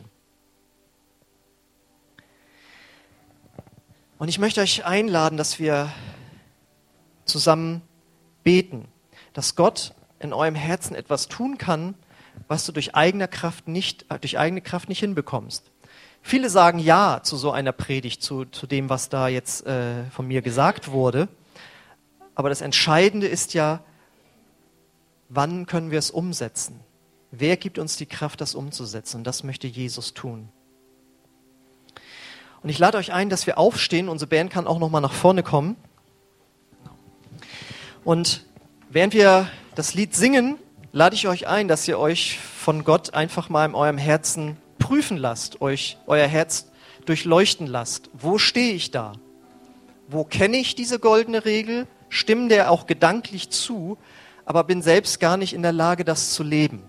Und 4.18 4.28
ich 4.28 4.38
möchte 4.38 4.60
euch 4.60 4.84
einladen, 4.84 5.36
dass 5.36 5.58
wir 5.58 5.92
zusammen 7.24 7.82
beten, 8.42 8.88
dass 9.32 9.56
Gott 9.56 9.94
in 10.18 10.32
eurem 10.32 10.54
Herzen 10.54 10.94
etwas 10.94 11.28
tun 11.28 11.58
kann, 11.58 11.94
was 12.48 12.64
du 12.66 12.72
durch 12.72 12.94
eigene 12.94 13.28
Kraft 13.28 13.68
nicht, 13.68 14.10
äh, 14.10 14.18
durch 14.18 14.38
eigene 14.38 14.60
Kraft 14.60 14.88
nicht 14.88 15.00
hinbekommst. 15.00 15.70
Viele 16.22 16.48
sagen 16.48 16.78
Ja 16.78 17.20
zu 17.22 17.36
so 17.36 17.50
einer 17.52 17.72
Predigt, 17.72 18.22
zu, 18.22 18.46
zu 18.46 18.66
dem, 18.66 18.88
was 18.88 19.08
da 19.08 19.28
jetzt 19.28 19.66
äh, 19.66 20.04
von 20.10 20.26
mir 20.26 20.40
gesagt 20.40 20.90
wurde. 20.90 21.28
Aber 22.34 22.48
das 22.48 22.62
Entscheidende 22.62 23.26
ist 23.26 23.54
ja, 23.54 23.80
wann 25.28 25.66
können 25.66 25.90
wir 25.90 25.98
es 25.98 26.10
umsetzen? 26.10 26.80
Wer 27.30 27.56
gibt 27.56 27.78
uns 27.78 27.96
die 27.96 28.06
Kraft, 28.06 28.40
das 28.40 28.54
umzusetzen? 28.54 29.18
Und 29.18 29.24
das 29.24 29.44
möchte 29.44 29.66
Jesus 29.66 30.14
tun. 30.14 30.48
Und 32.62 32.70
ich 32.70 32.78
lade 32.78 32.96
euch 32.96 33.12
ein, 33.12 33.28
dass 33.28 33.46
wir 33.46 33.58
aufstehen. 33.58 34.08
Unsere 34.08 34.28
Band 34.28 34.50
kann 34.50 34.66
auch 34.66 34.78
noch 34.78 34.88
mal 34.88 35.00
nach 35.00 35.12
vorne 35.12 35.42
kommen. 35.42 35.76
Und 38.04 38.44
während 38.90 39.14
wir 39.14 39.48
das 39.74 39.94
Lied 39.94 40.14
singen, 40.14 40.58
lade 40.92 41.14
ich 41.14 41.26
euch 41.26 41.46
ein, 41.46 41.68
dass 41.68 41.88
ihr 41.88 41.98
euch 41.98 42.38
von 42.38 42.84
Gott 42.84 43.14
einfach 43.14 43.48
mal 43.48 43.64
in 43.64 43.74
eurem 43.74 43.98
Herzen 43.98 44.58
prüfen 44.78 45.16
lasst, 45.16 45.62
euch 45.62 45.96
euer 46.06 46.26
Herz 46.26 46.70
durchleuchten 47.06 47.66
lasst. 47.66 48.10
Wo 48.12 48.36
stehe 48.36 48.74
ich 48.74 48.90
da? 48.90 49.12
Wo 50.06 50.24
kenne 50.24 50.58
ich 50.58 50.74
diese 50.74 50.98
goldene 50.98 51.46
Regel? 51.46 51.86
Stimme 52.10 52.48
der 52.48 52.70
auch 52.70 52.86
gedanklich 52.86 53.48
zu, 53.48 53.96
aber 54.44 54.64
bin 54.64 54.82
selbst 54.82 55.18
gar 55.18 55.38
nicht 55.38 55.54
in 55.54 55.62
der 55.62 55.72
Lage, 55.72 56.04
das 56.04 56.34
zu 56.34 56.42
leben. 56.42 56.82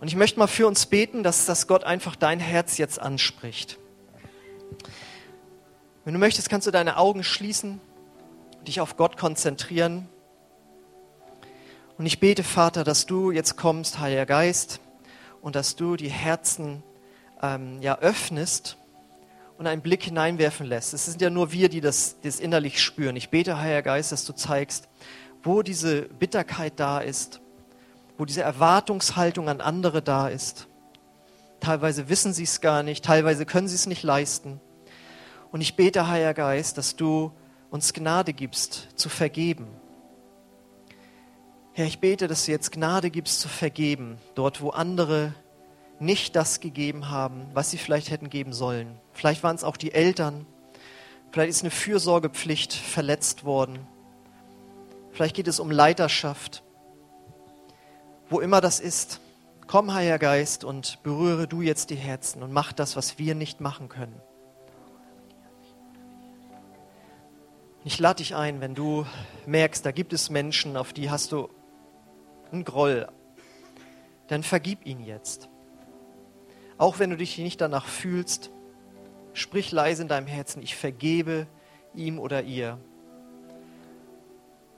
Und 0.00 0.08
ich 0.08 0.16
möchte 0.16 0.38
mal 0.38 0.46
für 0.46 0.66
uns 0.66 0.86
beten, 0.86 1.22
dass 1.22 1.44
das 1.44 1.66
Gott 1.66 1.84
einfach 1.84 2.16
dein 2.16 2.40
Herz 2.40 2.78
jetzt 2.78 2.98
anspricht. 2.98 3.78
Wenn 6.06 6.14
du 6.14 6.18
möchtest, 6.18 6.48
kannst 6.48 6.66
du 6.66 6.70
deine 6.70 6.96
Augen 6.96 7.22
schließen, 7.22 7.78
dich 8.66 8.80
auf 8.80 8.96
Gott 8.96 9.16
konzentrieren. 9.16 10.08
Und 11.98 12.06
ich 12.06 12.20
bete, 12.20 12.42
Vater, 12.42 12.84
dass 12.84 13.06
du 13.06 13.30
jetzt 13.30 13.56
kommst, 13.56 13.98
Heiliger 13.98 14.26
Geist, 14.26 14.80
und 15.42 15.56
dass 15.56 15.76
du 15.76 15.96
die 15.96 16.10
Herzen 16.10 16.82
ähm, 17.42 17.80
ja, 17.80 17.98
öffnest 17.98 18.76
und 19.58 19.66
einen 19.66 19.82
Blick 19.82 20.04
hineinwerfen 20.04 20.66
lässt. 20.66 20.94
Es 20.94 21.06
sind 21.06 21.20
ja 21.20 21.30
nur 21.30 21.52
wir, 21.52 21.68
die 21.68 21.80
das, 21.80 22.16
das 22.22 22.40
innerlich 22.40 22.82
spüren. 22.82 23.16
Ich 23.16 23.30
bete, 23.30 23.58
Heiliger 23.58 23.82
Geist, 23.82 24.12
dass 24.12 24.24
du 24.24 24.32
zeigst, 24.32 24.88
wo 25.42 25.62
diese 25.62 26.02
Bitterkeit 26.02 26.74
da 26.76 27.00
ist, 27.00 27.40
wo 28.18 28.24
diese 28.24 28.42
Erwartungshaltung 28.42 29.48
an 29.48 29.60
andere 29.60 30.02
da 30.02 30.28
ist. 30.28 30.66
Teilweise 31.60 32.08
wissen 32.08 32.32
sie 32.32 32.44
es 32.44 32.60
gar 32.60 32.82
nicht, 32.82 33.04
teilweise 33.04 33.44
können 33.44 33.68
sie 33.68 33.74
es 33.74 33.86
nicht 33.86 34.02
leisten. 34.02 34.60
Und 35.52 35.60
ich 35.60 35.76
bete, 35.76 36.08
Heiliger 36.08 36.34
Geist, 36.34 36.78
dass 36.78 36.96
du 36.96 37.32
uns 37.70 37.92
Gnade 37.92 38.32
gibst, 38.32 38.88
zu 38.96 39.08
vergeben 39.08 39.68
Herr, 41.72 41.86
ich 41.86 42.00
bete, 42.00 42.26
dass 42.26 42.44
du 42.44 42.52
jetzt 42.52 42.72
Gnade 42.72 43.10
gibst 43.10 43.40
zu 43.40 43.48
vergeben, 43.48 44.18
dort 44.34 44.60
wo 44.60 44.68
andere 44.68 45.32
nicht 46.00 46.34
das 46.34 46.60
gegeben 46.60 47.10
haben, 47.10 47.46
was 47.54 47.70
sie 47.70 47.78
vielleicht 47.78 48.10
hätten 48.10 48.28
geben 48.28 48.52
sollen. 48.52 48.98
Vielleicht 49.12 49.42
waren 49.42 49.54
es 49.54 49.64
auch 49.64 49.76
die 49.76 49.92
Eltern, 49.92 50.46
vielleicht 51.30 51.50
ist 51.50 51.62
eine 51.62 51.70
Fürsorgepflicht 51.70 52.74
verletzt 52.74 53.44
worden, 53.44 53.78
vielleicht 55.12 55.36
geht 55.36 55.46
es 55.46 55.60
um 55.60 55.70
Leiterschaft. 55.70 56.64
Wo 58.28 58.40
immer 58.40 58.60
das 58.60 58.80
ist, 58.80 59.20
komm, 59.66 59.94
Heiliger 59.94 60.18
Geist, 60.18 60.64
und 60.64 61.02
berühre 61.02 61.46
du 61.46 61.62
jetzt 61.62 61.90
die 61.90 61.96
Herzen 61.96 62.42
und 62.42 62.52
mach 62.52 62.72
das, 62.72 62.96
was 62.96 63.18
wir 63.18 63.34
nicht 63.34 63.60
machen 63.60 63.88
können. 63.88 64.20
Ich 67.82 67.98
lade 67.98 68.18
dich 68.18 68.34
ein, 68.34 68.60
wenn 68.60 68.74
du 68.74 69.06
merkst, 69.46 69.86
da 69.86 69.90
gibt 69.90 70.12
es 70.12 70.28
Menschen, 70.28 70.76
auf 70.76 70.92
die 70.92 71.10
hast 71.10 71.32
du 71.32 71.48
einen 72.52 72.64
Groll, 72.64 73.08
dann 74.26 74.42
vergib 74.42 74.84
ihn 74.84 75.00
jetzt. 75.00 75.48
Auch 76.76 76.98
wenn 76.98 77.08
du 77.08 77.16
dich 77.16 77.38
nicht 77.38 77.58
danach 77.60 77.86
fühlst, 77.86 78.50
sprich 79.32 79.72
leise 79.72 80.02
in 80.02 80.08
deinem 80.08 80.26
Herzen, 80.26 80.62
ich 80.62 80.76
vergebe 80.76 81.46
ihm 81.94 82.18
oder 82.18 82.42
ihr. 82.42 82.78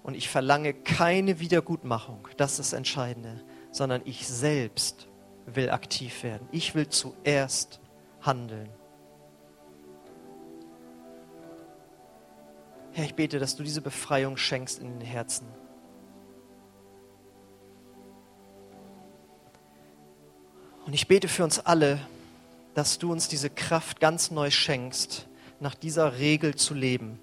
Und 0.04 0.14
ich 0.14 0.28
verlange 0.28 0.72
keine 0.72 1.40
Wiedergutmachung, 1.40 2.28
das 2.36 2.52
ist 2.52 2.58
das 2.58 2.72
Entscheidende, 2.72 3.42
sondern 3.72 4.02
ich 4.04 4.28
selbst 4.28 5.08
will 5.46 5.70
aktiv 5.70 6.22
werden. 6.22 6.48
Ich 6.52 6.76
will 6.76 6.88
zuerst 6.88 7.80
handeln. 8.20 8.68
Herr, 12.94 13.05
ich 13.05 13.14
bete, 13.14 13.38
dass 13.38 13.57
du 13.57 13.62
diese 13.62 13.81
Befreiung 13.81 14.37
schenkst 14.37 14.78
in 14.78 14.98
den 14.98 15.00
Herzen. 15.00 15.46
Und 20.85 20.92
ich 20.92 21.09
bete 21.09 21.28
für 21.28 21.44
uns 21.44 21.59
alle, 21.59 22.00
dass 22.74 22.98
du 22.98 23.11
uns 23.11 23.28
diese 23.28 23.48
Kraft 23.48 24.00
ganz 24.00 24.31
neu 24.31 24.50
schenkst, 24.50 25.26
nach 25.61 25.74
dieser 25.74 26.18
Regel 26.18 26.55
zu 26.55 26.74
leben. 26.74 27.18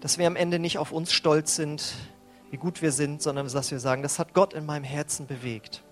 Dass 0.00 0.18
wir 0.18 0.26
am 0.26 0.36
Ende 0.36 0.58
nicht 0.58 0.78
auf 0.78 0.92
uns 0.92 1.12
stolz 1.12 1.56
sind, 1.56 1.94
wie 2.50 2.56
gut 2.58 2.80
wir 2.82 2.92
sind, 2.92 3.22
sondern 3.22 3.48
dass 3.48 3.70
wir 3.70 3.80
sagen, 3.80 4.02
das 4.02 4.18
hat 4.18 4.34
Gott 4.34 4.52
in 4.52 4.66
meinem 4.66 4.84
Herzen 4.84 5.26
bewegt. 5.26 5.82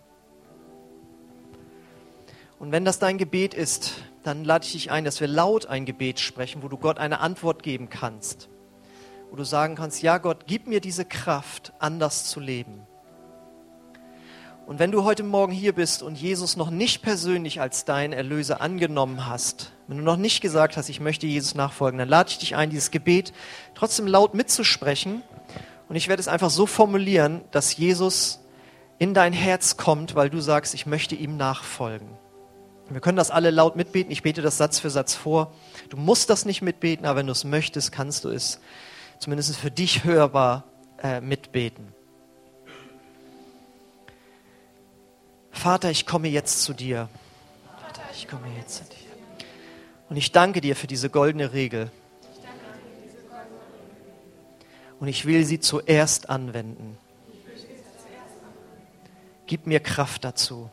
Und 2.61 2.71
wenn 2.71 2.85
das 2.85 2.99
dein 2.99 3.19
Gebet 3.19 3.55
ist, 3.55 3.95
dann 4.23 4.45
lade 4.45 4.67
ich 4.67 4.73
dich 4.73 4.91
ein, 4.91 5.05
dass 5.05 5.21
wir 5.21 5.29
laut 5.29 5.67
ein 5.67 5.87
Gebet 5.87 6.21
sprechen, 6.21 6.63
wo 6.63 6.69
du 6.69 6.77
Gott 6.77 6.99
eine 6.99 7.21
Antwort 7.21 7.63
geben 7.63 7.89
kannst. 7.89 8.51
Wo 9.31 9.37
du 9.37 9.45
sagen 9.45 9.77
kannst, 9.77 10.03
ja 10.03 10.19
Gott, 10.19 10.45
gib 10.47 10.67
mir 10.67 10.81
diese 10.81 11.05
Kraft, 11.05 11.73
anders 11.79 12.25
zu 12.25 12.41
leben. 12.41 12.87
Und 14.67 14.79
wenn 14.79 14.93
du 14.93 15.05
heute 15.05 15.23
Morgen 15.23 15.53
hier 15.53 15.73
bist 15.73 16.03
und 16.03 16.17
Jesus 16.17 16.57
noch 16.57 16.71
nicht 16.71 17.03
persönlich 17.03 17.61
als 17.61 17.85
dein 17.85 18.13
Erlöser 18.13 18.61
angenommen 18.61 19.27
hast, 19.27 19.73
wenn 19.89 19.99
du 19.99 20.05
noch 20.05 20.17
nicht 20.17 20.41
gesagt 20.41 20.77
hast, 20.77 20.89
ich 20.89 21.01
möchte 21.01 21.27
Jesus 21.27 21.55
nachfolgen, 21.55 21.99
dann 21.99 22.09
lade 22.09 22.31
ich 22.31 22.39
dich 22.39 22.55
ein, 22.55 22.71
dieses 22.71 22.91
Gebet 22.91 23.33
trotzdem 23.75 24.07
laut 24.07 24.35
mitzusprechen. 24.35 25.23
Und 25.89 25.97
ich 25.97 26.07
werde 26.07 26.21
es 26.21 26.29
einfach 26.29 26.51
so 26.51 26.67
formulieren, 26.67 27.41
dass 27.51 27.77
Jesus 27.77 28.41
in 28.99 29.15
dein 29.15 29.33
Herz 29.33 29.77
kommt, 29.77 30.15
weil 30.15 30.31
du 30.31 30.41
sagst, 30.41 30.75
ich 30.75 30.87
möchte 30.87 31.15
ihm 31.17 31.37
nachfolgen. 31.37 32.09
Wir 32.89 33.01
können 33.01 33.17
das 33.17 33.31
alle 33.31 33.51
laut 33.51 33.77
mitbeten. 33.77 34.13
Ich 34.13 34.23
bete 34.23 34.43
das 34.43 34.57
Satz 34.57 34.79
für 34.79 34.91
Satz 34.91 35.15
vor. 35.15 35.53
Du 35.89 35.97
musst 35.97 36.31
das 36.31 36.45
nicht 36.45 36.63
mitbeten, 36.63 37.07
aber 37.07 37.21
wenn 37.21 37.27
du 37.27 37.33
es 37.33 37.45
möchtest, 37.45 37.93
kannst 37.93 38.25
du 38.25 38.29
es 38.29 38.61
zumindest 39.21 39.57
für 39.57 39.71
dich 39.71 40.03
hörbar 40.03 40.65
äh, 41.03 41.21
mitbeten. 41.21 41.95
Vater, 45.53 45.91
ich 45.91 46.07
komme 46.07 46.29
jetzt 46.29 46.63
zu 46.63 46.73
dir. 46.73 47.09
Vater, 47.83 48.03
ich 48.15 48.27
komme 48.27 48.47
jetzt 48.57 48.79
zu 48.79 48.85
dir. 48.85 48.97
Und 50.09 50.17
ich 50.17 50.33
danke 50.33 50.61
dir 50.61 50.75
für 50.75 50.87
diese 50.87 51.11
goldene 51.11 51.53
Regel. 51.53 51.91
Und 54.99 55.09
ich 55.09 55.27
will 55.27 55.45
sie 55.45 55.61
zuerst 55.61 56.29
anwenden. 56.29 56.99
Gib 59.47 59.67
mir 59.67 59.81
Kraft 59.81 60.25
dazu. 60.25 60.71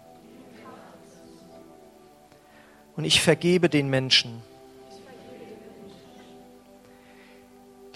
Und 2.95 3.03
ich 3.03 3.21
vergebe 3.21 3.69
den 3.69 3.89
Menschen, 3.89 4.41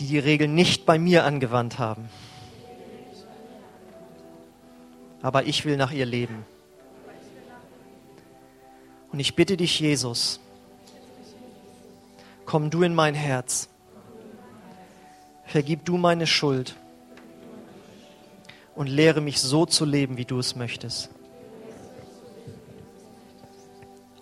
die 0.01 0.07
die 0.07 0.19
Regel 0.19 0.47
nicht 0.47 0.87
bei 0.87 0.97
mir 0.97 1.25
angewandt 1.25 1.77
haben. 1.77 2.09
Aber 5.21 5.45
ich 5.45 5.63
will 5.63 5.77
nach 5.77 5.91
ihr 5.91 6.07
leben. 6.07 6.43
Und 9.11 9.19
ich 9.19 9.35
bitte 9.35 9.57
dich, 9.57 9.79
Jesus, 9.79 10.39
komm 12.45 12.71
du 12.71 12.81
in 12.81 12.95
mein 12.95 13.13
Herz. 13.13 13.69
Vergib 15.45 15.85
du 15.85 15.97
meine 15.97 16.25
Schuld 16.25 16.75
und 18.73 18.87
lehre 18.87 19.21
mich 19.21 19.39
so 19.39 19.67
zu 19.67 19.85
leben, 19.85 20.17
wie 20.17 20.25
du 20.25 20.39
es 20.39 20.55
möchtest. 20.55 21.11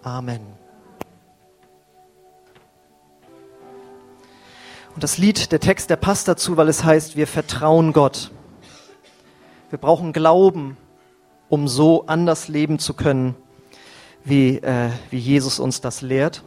Amen. 0.03 0.58
Und 4.99 5.03
das 5.03 5.17
Lied, 5.17 5.53
der 5.53 5.61
Text, 5.61 5.89
der 5.89 5.95
passt 5.95 6.27
dazu, 6.27 6.57
weil 6.57 6.67
es 6.67 6.83
heißt, 6.83 7.15
wir 7.15 7.25
vertrauen 7.25 7.93
Gott. 7.93 8.31
Wir 9.69 9.79
brauchen 9.79 10.11
Glauben, 10.11 10.75
um 11.47 11.69
so 11.69 12.05
anders 12.07 12.49
leben 12.49 12.79
zu 12.79 12.93
können 12.93 13.33
wie, 14.25 14.57
äh, 14.57 14.89
wie 15.09 15.17
Jesus 15.17 15.61
uns 15.61 15.79
das 15.79 16.01
lehrt. 16.01 16.43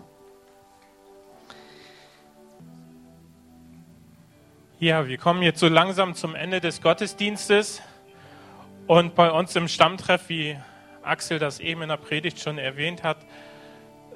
Ja, 4.79 5.09
wir 5.09 5.17
kommen 5.17 5.41
jetzt 5.41 5.59
so 5.59 5.69
langsam 5.69 6.15
zum 6.15 6.35
Ende 6.35 6.61
des 6.61 6.83
Gottesdienstes. 6.83 7.81
Und 8.87 9.15
bei 9.15 9.31
uns 9.31 9.57
im 9.57 9.67
Stammtreff, 9.67 10.29
wie 10.29 10.59
Axel 11.03 11.39
das 11.39 11.59
eben 11.59 11.81
in 11.81 11.89
der 11.89 11.97
Predigt 11.97 12.39
schon 12.39 12.59
erwähnt 12.59 13.03
hat, 13.03 13.17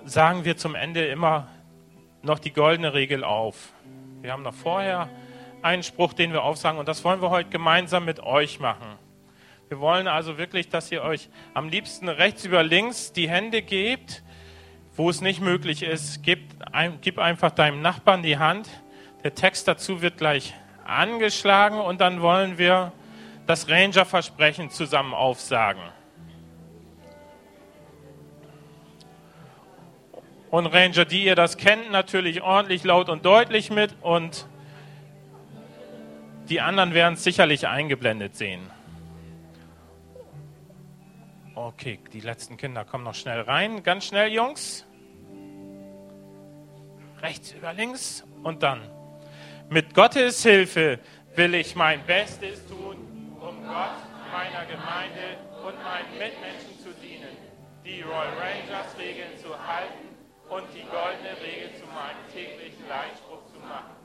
sagen 0.04 0.44
wir 0.44 0.58
zum 0.58 0.74
Ende 0.74 1.06
immer 1.06 1.48
noch 2.20 2.38
die 2.38 2.52
goldene 2.52 2.92
Regel 2.92 3.24
auf. 3.24 3.72
Wir 4.26 4.32
haben 4.32 4.42
noch 4.42 4.54
vorher 4.54 5.08
einen 5.62 5.84
Spruch, 5.84 6.12
den 6.12 6.32
wir 6.32 6.42
aufsagen, 6.42 6.80
und 6.80 6.88
das 6.88 7.04
wollen 7.04 7.22
wir 7.22 7.30
heute 7.30 7.48
gemeinsam 7.48 8.04
mit 8.04 8.18
euch 8.18 8.58
machen. 8.58 8.98
Wir 9.68 9.78
wollen 9.78 10.08
also 10.08 10.36
wirklich, 10.36 10.68
dass 10.68 10.90
ihr 10.90 11.02
euch 11.02 11.28
am 11.54 11.68
liebsten 11.68 12.08
rechts 12.08 12.44
über 12.44 12.64
links 12.64 13.12
die 13.12 13.28
Hände 13.28 13.62
gebt. 13.62 14.24
Wo 14.96 15.08
es 15.10 15.20
nicht 15.20 15.40
möglich 15.40 15.84
ist, 15.84 16.22
ein, 16.72 16.98
gib 17.02 17.20
einfach 17.20 17.52
deinem 17.52 17.80
Nachbarn 17.82 18.24
die 18.24 18.36
Hand. 18.36 18.68
Der 19.22 19.36
Text 19.36 19.68
dazu 19.68 20.02
wird 20.02 20.18
gleich 20.18 20.54
angeschlagen 20.84 21.78
und 21.78 22.00
dann 22.00 22.20
wollen 22.20 22.58
wir 22.58 22.90
das 23.46 23.68
Ranger-Versprechen 23.68 24.70
zusammen 24.70 25.14
aufsagen. 25.14 25.82
Und 30.50 30.66
Ranger, 30.66 31.04
die 31.04 31.24
ihr 31.24 31.34
das 31.34 31.56
kennt, 31.56 31.90
natürlich 31.90 32.42
ordentlich 32.42 32.84
laut 32.84 33.08
und 33.08 33.24
deutlich 33.24 33.70
mit 33.70 33.94
und 34.00 34.46
die 36.48 36.60
anderen 36.60 36.94
werden 36.94 37.14
es 37.14 37.24
sicherlich 37.24 37.66
eingeblendet 37.66 38.36
sehen. 38.36 38.70
Okay, 41.56 41.98
die 42.12 42.20
letzten 42.20 42.56
Kinder 42.56 42.84
kommen 42.84 43.02
noch 43.02 43.14
schnell 43.14 43.40
rein. 43.40 43.82
Ganz 43.82 44.04
schnell, 44.04 44.32
Jungs. 44.32 44.86
Rechts 47.20 47.52
über 47.52 47.72
links 47.72 48.24
und 48.44 48.62
dann. 48.62 48.82
Mit 49.68 49.94
Gottes 49.94 50.42
Hilfe 50.44 51.00
will 51.34 51.54
ich 51.54 51.74
mein 51.74 52.04
Bestes 52.04 52.64
tun, 52.68 52.96
um 53.40 53.66
Gott, 53.66 53.96
meiner 54.30 54.64
Gemeinde 54.66 55.38
und 55.66 55.74
meinen 55.82 56.12
Mitmenschen 56.12 56.78
zu 56.78 56.90
dienen, 57.02 57.36
die 57.84 58.02
Royal 58.02 58.34
Rangers 58.38 58.96
Regeln 58.98 59.36
zu 59.38 59.48
halten 59.48 60.05
und 60.48 60.64
die 60.74 60.86
goldene 60.86 61.34
Regel 61.42 61.74
zu 61.74 61.86
meinem 61.86 62.22
täglichen 62.32 62.86
Leitspruch 62.88 63.42
zu 63.52 63.58
machen. 63.60 63.96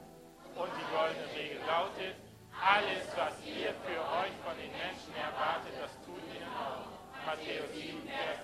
Und 0.56 0.70
die 0.78 0.88
goldene 0.94 1.28
Regel 1.38 1.60
lautet, 1.68 2.16
alles, 2.62 3.06
was 3.16 3.34
ihr 3.46 3.74
für 3.86 4.02
euch 4.22 4.36
von 4.46 4.56
den 4.58 4.72
Menschen 4.72 5.14
erwartet, 5.18 5.74
das 5.82 5.92
tut 6.06 6.22
ihnen 6.34 6.50
auch. 6.54 6.90
Matthäus 7.26 7.72
7, 7.74 8.02
Vers 8.08 8.40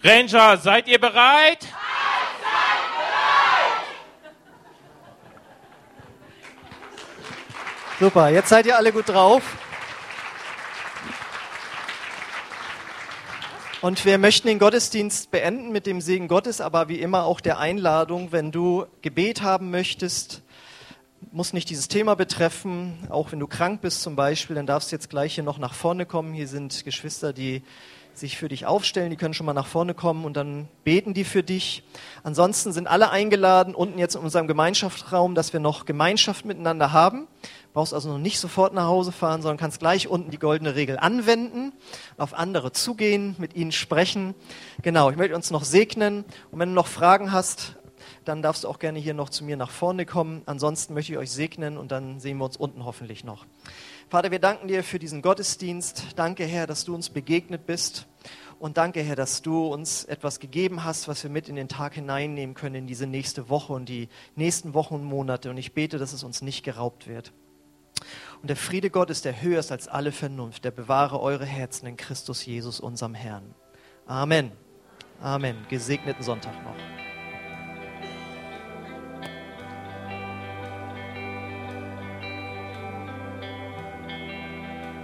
12. 0.00 0.34
Ranger, 0.34 0.56
seid 0.56 0.88
ihr 0.88 1.00
bereit? 1.00 1.66
Super, 7.98 8.28
jetzt 8.28 8.48
seid 8.48 8.66
ihr 8.66 8.76
alle 8.76 8.92
gut 8.92 9.08
drauf. 9.08 9.42
Und 13.80 14.04
wir 14.04 14.18
möchten 14.18 14.48
den 14.48 14.58
Gottesdienst 14.58 15.30
beenden 15.30 15.70
mit 15.70 15.86
dem 15.86 16.00
Segen 16.00 16.26
Gottes, 16.26 16.60
aber 16.60 16.88
wie 16.88 16.98
immer 16.98 17.22
auch 17.22 17.40
der 17.40 17.60
Einladung, 17.60 18.32
wenn 18.32 18.50
du 18.50 18.86
Gebet 19.02 19.42
haben 19.42 19.70
möchtest, 19.70 20.42
muss 21.30 21.52
nicht 21.52 21.70
dieses 21.70 21.86
Thema 21.86 22.16
betreffen. 22.16 22.98
Auch 23.08 23.30
wenn 23.30 23.38
du 23.38 23.46
krank 23.46 23.80
bist 23.80 24.02
zum 24.02 24.16
Beispiel, 24.16 24.56
dann 24.56 24.66
darfst 24.66 24.90
du 24.90 24.96
jetzt 24.96 25.10
gleich 25.10 25.36
hier 25.36 25.44
noch 25.44 25.58
nach 25.58 25.74
vorne 25.74 26.06
kommen. 26.06 26.34
Hier 26.34 26.48
sind 26.48 26.84
Geschwister, 26.84 27.32
die 27.32 27.62
sich 28.14 28.36
für 28.36 28.48
dich 28.48 28.66
aufstellen. 28.66 29.10
Die 29.10 29.16
können 29.16 29.32
schon 29.32 29.46
mal 29.46 29.52
nach 29.52 29.68
vorne 29.68 29.94
kommen 29.94 30.24
und 30.24 30.36
dann 30.36 30.66
beten 30.82 31.14
die 31.14 31.22
für 31.22 31.44
dich. 31.44 31.84
Ansonsten 32.24 32.72
sind 32.72 32.88
alle 32.88 33.10
eingeladen, 33.10 33.76
unten 33.76 34.00
jetzt 34.00 34.16
in 34.16 34.22
unserem 34.22 34.48
Gemeinschaftsraum, 34.48 35.36
dass 35.36 35.52
wir 35.52 35.60
noch 35.60 35.84
Gemeinschaft 35.84 36.44
miteinander 36.44 36.92
haben. 36.92 37.28
Brauchst 37.78 37.94
also 37.94 38.08
noch 38.08 38.18
nicht 38.18 38.40
sofort 38.40 38.74
nach 38.74 38.86
Hause 38.88 39.12
fahren, 39.12 39.40
sondern 39.40 39.56
kannst 39.56 39.78
gleich 39.78 40.08
unten 40.08 40.32
die 40.32 40.40
goldene 40.40 40.74
Regel 40.74 40.98
anwenden, 40.98 41.72
auf 42.16 42.34
andere 42.34 42.72
zugehen, 42.72 43.36
mit 43.38 43.54
ihnen 43.54 43.70
sprechen. 43.70 44.34
Genau, 44.82 45.10
ich 45.10 45.16
möchte 45.16 45.36
uns 45.36 45.52
noch 45.52 45.62
segnen. 45.62 46.24
Und 46.50 46.58
wenn 46.58 46.70
du 46.70 46.74
noch 46.74 46.88
Fragen 46.88 47.30
hast, 47.30 47.76
dann 48.24 48.42
darfst 48.42 48.64
du 48.64 48.68
auch 48.68 48.80
gerne 48.80 48.98
hier 48.98 49.14
noch 49.14 49.28
zu 49.28 49.44
mir 49.44 49.56
nach 49.56 49.70
vorne 49.70 50.06
kommen. 50.06 50.42
Ansonsten 50.46 50.92
möchte 50.92 51.12
ich 51.12 51.18
euch 51.18 51.30
segnen 51.30 51.78
und 51.78 51.92
dann 51.92 52.18
sehen 52.18 52.38
wir 52.38 52.46
uns 52.46 52.56
unten 52.56 52.84
hoffentlich 52.84 53.22
noch. 53.22 53.46
Vater, 54.08 54.32
wir 54.32 54.40
danken 54.40 54.66
dir 54.66 54.82
für 54.82 54.98
diesen 54.98 55.22
Gottesdienst. 55.22 56.02
Danke, 56.16 56.46
Herr, 56.46 56.66
dass 56.66 56.84
du 56.84 56.96
uns 56.96 57.10
begegnet 57.10 57.64
bist. 57.64 58.08
Und 58.58 58.76
danke, 58.76 59.02
Herr, 59.02 59.14
dass 59.14 59.40
du 59.40 59.68
uns 59.68 60.04
etwas 60.04 60.40
gegeben 60.40 60.82
hast, 60.82 61.06
was 61.06 61.22
wir 61.22 61.30
mit 61.30 61.48
in 61.48 61.54
den 61.54 61.68
Tag 61.68 61.94
hineinnehmen 61.94 62.56
können, 62.56 62.74
in 62.74 62.86
diese 62.88 63.06
nächste 63.06 63.48
Woche 63.48 63.72
und 63.72 63.88
die 63.88 64.08
nächsten 64.34 64.74
Wochen 64.74 64.94
und 64.94 65.04
Monate. 65.04 65.48
Und 65.48 65.58
ich 65.58 65.74
bete, 65.74 65.98
dass 65.98 66.12
es 66.12 66.24
uns 66.24 66.42
nicht 66.42 66.64
geraubt 66.64 67.06
wird. 67.06 67.32
Und 68.40 68.48
der 68.48 68.56
Friede 68.56 68.90
Gottes, 68.90 69.22
der 69.22 69.42
höher 69.42 69.58
ist 69.58 69.72
als 69.72 69.88
alle 69.88 70.12
Vernunft, 70.12 70.64
der 70.64 70.70
bewahre 70.70 71.20
eure 71.20 71.46
Herzen 71.46 71.86
in 71.86 71.96
Christus 71.96 72.44
Jesus, 72.46 72.80
unserem 72.80 73.14
Herrn. 73.14 73.54
Amen. 74.06 74.52
Amen. 75.20 75.56
Gesegneten 75.68 76.22
Sonntag 76.22 76.54
noch. 76.64 77.07